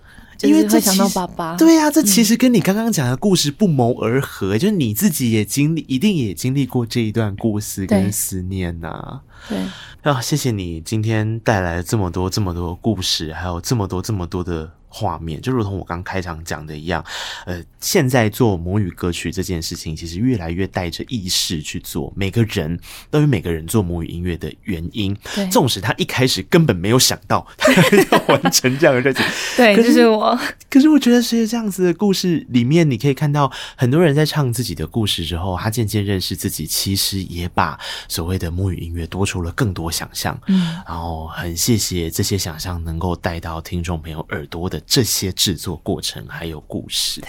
[0.42, 9.22] 因为这想到爸爸，对呀、啊，这其实跟你刚刚讲的故事不谋而合，嗯、就是你自己也经历，一定也经历过这一段故事跟思念呐、啊。
[9.48, 9.58] 对，
[10.02, 14.70] 啊，谢谢你今天带来了这么多这么多故事，还有这么多这么多的。
[14.90, 17.04] 画面就如同我刚开场讲的一样，
[17.44, 22.10] 呃，现在做母语歌曲这件事情，其实越来越带着意识去做。
[22.16, 22.80] 每个人
[23.10, 25.14] 都有每个人做母语音乐的原因，
[25.50, 29.22] 纵使他一开始根本没有想到他要完成这样的事情。
[29.58, 30.36] 对，就是我。
[30.70, 37.78] 可是我觉得，随着这样子的故事里面，你可以看到很多人在唱自己的故事之后，他渐渐认识自己，其实也把
[38.08, 40.36] 所谓的母语音乐多出了更多想象。
[40.46, 44.78] 嗯，然后很谢谢这些想象能够带到听众朋友耳朵的。
[44.86, 47.28] 这些制作过程还有故事，对，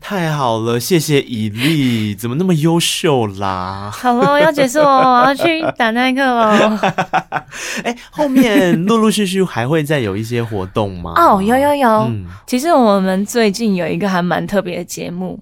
[0.00, 3.90] 太好了，谢谢伊利，怎么那么优秀啦？
[3.92, 6.78] 好了，要结束哦，我要去打耐克了。
[7.84, 11.12] 哎，后面陆陆续续还会再有一些活动吗？
[11.16, 15.38] 哦，有有有，嗯、其实我们最近有一个还蛮特别的节目。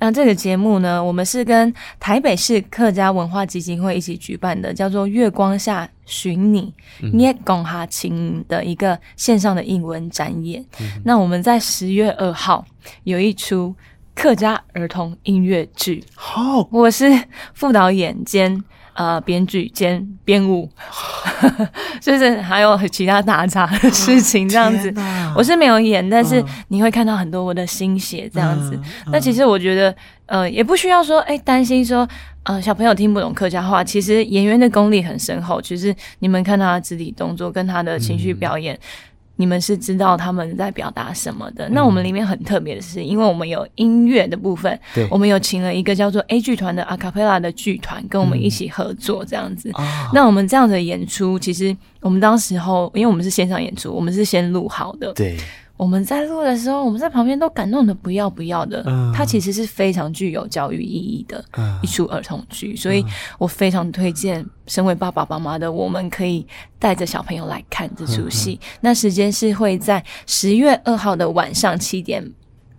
[0.00, 6.72] 那这个节目呢，我们是跟台北市客家文化基金会一起举办的，叫做《月光下寻你》
[7.12, 10.64] 捏贡哈琴的一个线上的英文展演。
[10.80, 12.64] 嗯、那我们在十月二号
[13.04, 13.74] 有一出
[14.14, 17.04] 客家儿童音乐剧，好，我是
[17.52, 18.64] 副导演兼。
[19.00, 20.68] 呃，编剧兼编舞，
[22.02, 24.90] 就是还有其他打杂的事情这样子。
[24.90, 28.78] 哪我是没有演，但是你会看到很多我的心血这样子。
[29.10, 29.96] 那其实我觉得，
[30.26, 32.06] 呃，也不需要说，哎、欸，担心说，
[32.42, 33.82] 呃，小朋友听不懂客家话。
[33.82, 38.74] 其实演员的功力很深厚，其实你们看他的肢体动作跟他的情绪表演。
[38.74, 38.78] 嗯
[39.40, 41.66] 你们是知道他们在表达什么的。
[41.66, 49.72] 嗯、那我们里面很特别的是，因为我们有音乐的部分，对，我们有请了一个叫做 A 剧团的阿卡贝拉的剧团跟我们一起合作，这样子。
[49.78, 55.38] 嗯、那我们这样的演出，其实我们当时候，因为我们是线上演出，我们是先录好的，对。
[55.80, 58.84] 我们在录的时候，我们在旁边都感动的不要不要的。
[58.86, 61.42] 嗯，它其实是非常具有教育意义的
[61.80, 63.02] 一出儿童剧，所以
[63.38, 66.46] 我非常推荐身为爸爸妈妈的我们可以
[66.78, 68.60] 带着小朋友来看这出戏。
[68.82, 72.22] 那时间是会在十月二号的晚上七点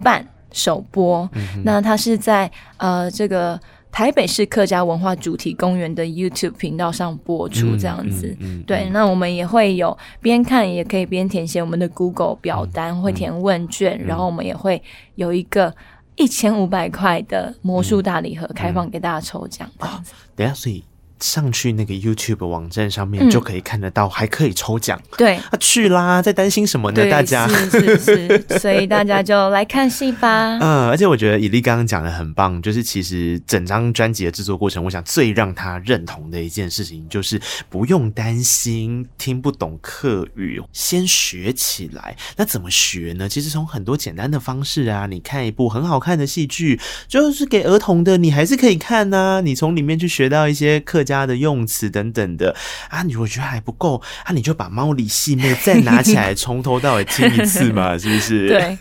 [0.04, 1.28] 半首播。
[1.64, 3.60] 那它是在呃这个。
[3.92, 8.90] 台北市客家文化主题公园的 YouTube 频道上播出，这样子，嗯嗯嗯、对。
[8.92, 14.82] 那我们也会有边看也可以边填写我们的 Google 表单，嗯、会填问卷，嗯、然后我们也会
[15.16, 15.76] 有一个
[16.16, 20.14] 一千五百块的魔术大礼盒开放给大家抽奖，这样子。
[20.36, 20.84] 等下，所以。
[21.22, 25.00] 上去那个 YouTube 网站上面就可以看得到，还可以抽奖。
[25.18, 27.08] 对，啊，去啦，在担心什么呢？
[27.10, 30.58] 大家是是是， 所以大家就来看戏吧。
[30.60, 42.16] 嗯，而且我觉得以利刚刚讲的很棒，就是其实整张专辑的制作过程，我想最让他认同的一件事情，就是不用担心听不懂客语，先学起来。
[42.36, 43.30] 那怎么学呢？
[43.30, 49.42] 其实从很多简单的方式啊，你看一部很好看的戏剧，就是给儿童的，你还是可以看呐、啊。
[49.42, 51.11] 你从里面去学到一些客家。
[51.16, 52.56] 家的用词等等的
[52.90, 58.48] 啊，你如果觉得还不够啊，你就把猫里细妹再拿起来，从头到尾听一次嘛， 是不是？
[58.48, 58.78] 对，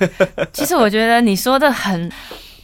[0.53, 2.11] 其实我觉得你说的很，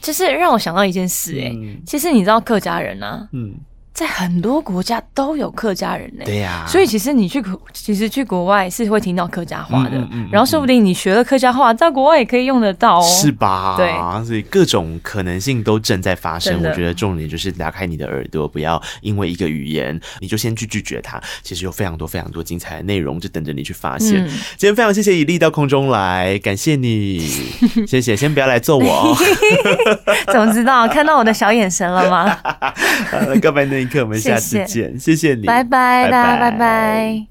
[0.01, 3.53] 就是让我想到一件事、欸，哎、嗯，其实你知道客家人啊，嗯。
[3.97, 7.43] 在很多国家都有客家人呢、欸，对呀、啊，所以其实你去，
[7.73, 13.73] 其实去国外是会听到客家话的，嗯嗯嗯、然后说不定你学了客家话，在国外也可以用得到哦，是吧？
[13.75, 13.91] 对，
[14.23, 16.61] 所以各种可能性都正在发生。
[16.63, 21.19] 我觉得重点就是打开你的耳朵，不要因为一个语言你就先去拒绝它。
[21.41, 24.23] 其实有非常多非常多精彩的内容就等着你去发现。
[24.23, 27.27] 嗯、今天非常谢谢以莉到空中来，感谢你，
[27.87, 28.15] 谢谢。
[28.15, 29.17] 先不要来揍我，
[30.31, 30.87] 怎么知道？
[30.87, 32.37] 看到我的小眼神了吗？
[33.09, 37.27] 好了，告白那我们下次见，谢谢，谢谢你，拜拜，大家拜拜。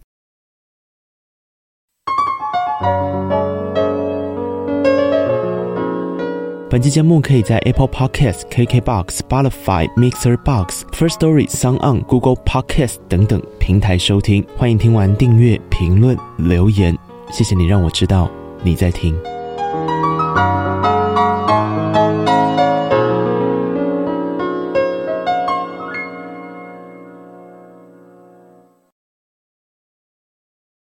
[6.69, 14.45] 本期节目可以在 Apple Podcast、KKBox、Spotify、Mixer Box、First Story、Sound On、Google Podcast 等等平台收听。
[14.57, 16.95] 欢迎听完订阅、评论、留言，
[17.31, 18.29] 谢谢你让我知道
[18.63, 19.17] 你在听。